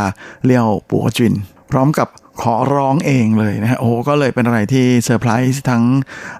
[0.44, 1.34] เลี้ยวปัวจิน
[1.70, 2.08] พร้อมกับ
[2.42, 5.82] ขอร้องเองเลยนะฮะโอ้ก็เลยเป็นอะไรที่เซอร์ไพรส์ทั้ง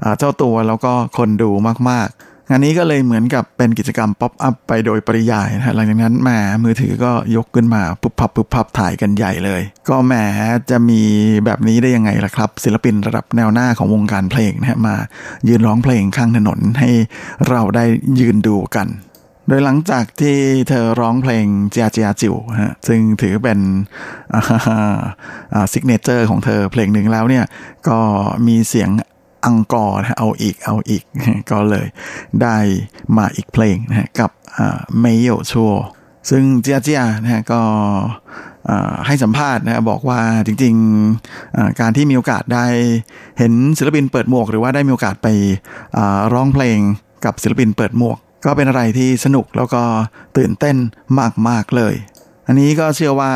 [0.00, 1.50] เอ่อเจ้าตัวแล้วก็คนดู
[1.90, 2.18] มากๆ
[2.51, 6.30] งานนี้ก็เลยเหมือนกับเป็นกิจกรรม pop-up ไปโดยปริยายนะหลังจากนั้นแหม
[6.64, 10.14] มือถือก็ยกขึ้นมาปุ๊บปั๊บปุ๊บปั๊บถ่ายกันใหญ่เลย ก็แหม
[10.70, 11.03] จะมี
[11.44, 14.96] แบบนี้ได้ยังไงล่ะครับ ศิลปินระดับแนวหน้าของวงการเพลงนะมา
[15.49, 16.90] ยืนร้องเพลงข้างถนนให้
[17.49, 17.84] เราได้
[18.20, 18.88] ยืนดูกัน
[19.49, 20.36] โดยหลังจากที่
[20.68, 23.59] เธอร้องเพลงเจียเจียจิ๋วฮะซึ่งถือเป็น
[25.72, 27.44] signature ของเธอเพลงหนึ่งแล้วเนี่ย
[27.88, 27.99] ก็
[28.46, 28.90] มีเสียง
[29.44, 31.03] encore เอาอีกเอาอีก
[31.51, 31.86] ก็เลย
[32.43, 32.57] ได้
[33.16, 34.30] มาอีกเพลงนะกับ
[35.01, 35.74] เมโยชัว
[36.30, 37.61] ซึ่งเจียเจียนะฮะก็
[39.07, 42.66] ให้สัมภาษณ์นะบอกว่าจริงๆการที่มีโอกาสได้
[43.39, 45.28] เห็นศิลปินเปิดหมวก หรือว่าได้มีโอกาสไป
[46.32, 46.78] ร้องเพลง
[47.24, 49.82] กับศิลปินเปิดหมวก ก็เป็นอะไรที่สนุกแล้วก็
[50.36, 50.76] ตื่นเต้น
[51.49, 51.95] มากๆเลย
[52.47, 53.32] อันนี้ก็เชื่อว่า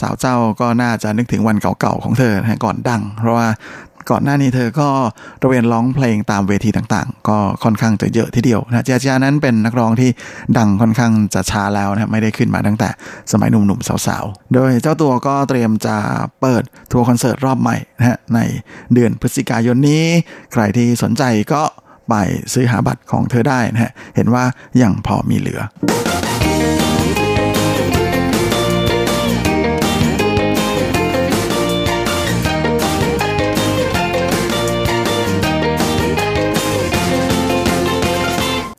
[0.00, 3.46] สาวเจ้าก็น่าจะนึกถึงวันเก่าๆของเธอนะก่อนดัง เพราะว่า
[4.10, 4.88] ก่อนหน้านี้เธอก็
[5.42, 10.10] ระเวนร้องเพลงตามเวทีต่างๆ ก็ค่อนข้างจะเยอะทีเดียวนะเจียเจียนั้นเป็นนักร้องที่
[10.58, 12.88] ดังค่อนข้างจะช้าแล้วนะไม่ได้ขึ้นมาตั้งแต่
[13.32, 15.96] สมัยหนุ่มๆสาวๆ โดยเจ้าตัวก็เตรียมจะ
[16.40, 18.40] เปิดทัวร์คอนเสิร์ตรอบใหม่นะฮะใน
[18.94, 20.04] เดือนพฤศจิกายนนี้
[20.52, 21.62] ใครที่สนใจก็
[22.08, 22.14] ไป
[22.52, 24.44] ซื้อหาบัตรของเธอได้นะฮะเห็นว่า
[24.82, 25.60] ยังพอมีเหลือ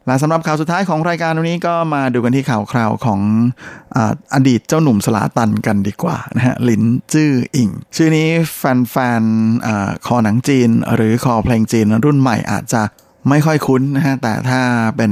[0.07, 3.19] และสำหรับข่าวสุดท้ายของรายการวันนี้ก็มาดูกันที่ข่าวคราวของ
[3.95, 3.97] อ
[4.33, 6.83] อดีตเจ้าหนุ่มสลาตันกันดีกว่านะฮะลิน
[7.13, 8.27] จื้ออิง ชื่อนี้
[8.57, 12.81] แฟนๆคอหนังจีน หรือคอเพลงจีนรุ่นใหม่อาจจะ
[13.29, 14.61] ไม่ค่อยคุ้นนะฮะแต่ถ้า
[14.97, 15.11] เป็น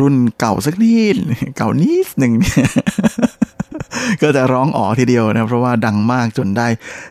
[0.00, 1.16] รุ่นเก่าสักนิด
[1.56, 2.68] เก่านิดหนึ่งเนี่ย
[4.22, 6.66] ก็จะร้องอ๋อทีเดียวนะเพราะว่าดังมากจนได้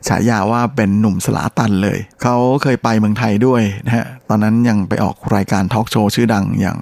[0.08, 6.78] ฉายาว่าเป็นหนุ่มสลาตันเลย เขาเคยไปเมืองไทยด้วยนะฮะตอนนั้นยังไปออกรายการทอล์กโชว์ชื่อดังอย่าง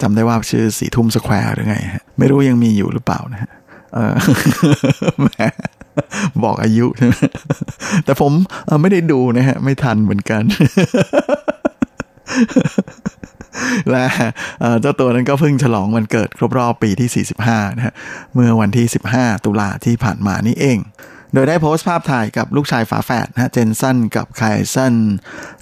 [0.00, 3.52] จำได้ว่าชื่อสีทุ่มสแควร์หรือไงฮะไม่รู้ยังมีอยู่หรือเปล่านะฮะ
[5.22, 5.28] แหม
[6.44, 7.14] บอกอายุใช่ไหม
[8.04, 8.32] แต่ผม
[8.82, 10.42] ไม่ได้ดูนะฮะ ไม่ทันเหมือนกัน
[13.90, 14.06] และ
[14.80, 17.94] เจ้าตัวนั้นก็เพิ่งฉลองวันเกิดครบรอบปีที่ 45นะฮะ
[18.34, 18.86] เมื่อวันที่
[19.16, 20.78] 15 ตุลาที่ผ่านมานี่เอง
[21.34, 24.42] โดยได้โพสต์ภาพถ่ายกับลูกชายฝาแฝดนะเจนสันกับไค
[24.74, 24.94] สัน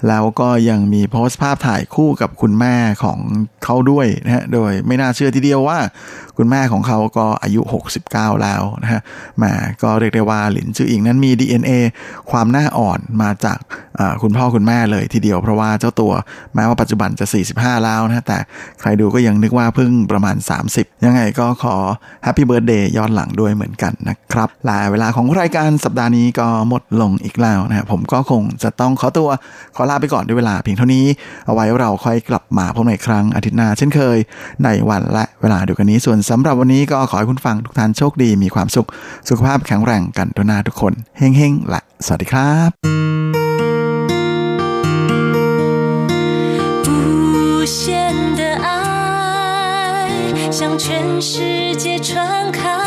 [0.07, 3.19] แล้วก็ยังมีโพสต์ภาพถ่ายคู่กับคุณแม่ของ
[3.63, 5.79] เขาด้วยนะฮะโดยไม่น่าเชื่อทีเดียวว่า
[6.37, 7.61] คุณแม่ของเขาก็อายุ
[8.03, 9.01] 69 แล้วนะฮะ
[9.37, 9.43] แหม
[9.83, 11.71] ก็เรียกได้ว่าหลินจืออิงนั้นมี DNA
[12.31, 13.59] ความหน้าอ่อนมาจาก
[14.21, 16.13] คุณพ่อคุณแม่เลยทีเดียวเพราะว่าเจ้าตัว
[16.55, 18.37] แม้ว่าปัจจุบันจะ 45 แล้วนะแต่
[18.79, 20.35] ใครดูก็ยังนึกว่าเพิ่งประมาณ
[20.69, 21.75] 30 ยังไงก็ขอ
[22.23, 29.28] Happy Birthday ย้อนหลังด้วยเหมือนกันนะครับและเวลาของรายกสัปดาห์นี้ก็หมดลงอีกแล้วนะฮะผมก็คงจะต้องขอตัว
[29.76, 31.04] ขอลาไปก่อนด้วยเวลาเพียงเท่านี้
[31.46, 34.18] เอาไว้เราค่อยกลับมาพบกันอีกครั้งอาทิตย์หน้าเช่นเคย
[34.64, 38.88] ในวันและเวลาเดียวกันนี้ส่วนสำหรับวันนี้ก็ขอให้คุณฟังทุกท่านโชคดีมีความสุข
[39.28, 42.70] สุขภาพแข็งแรงกันทุกหน้าทุกคนเฮ้งๆและสวัสดีครับ
[46.86, 47.80] 无限
[48.38, 48.66] 的爱
[50.56, 50.84] 向全
[51.30, 51.32] 世
[51.82, 52.10] 界传
[52.58, 52.85] 开。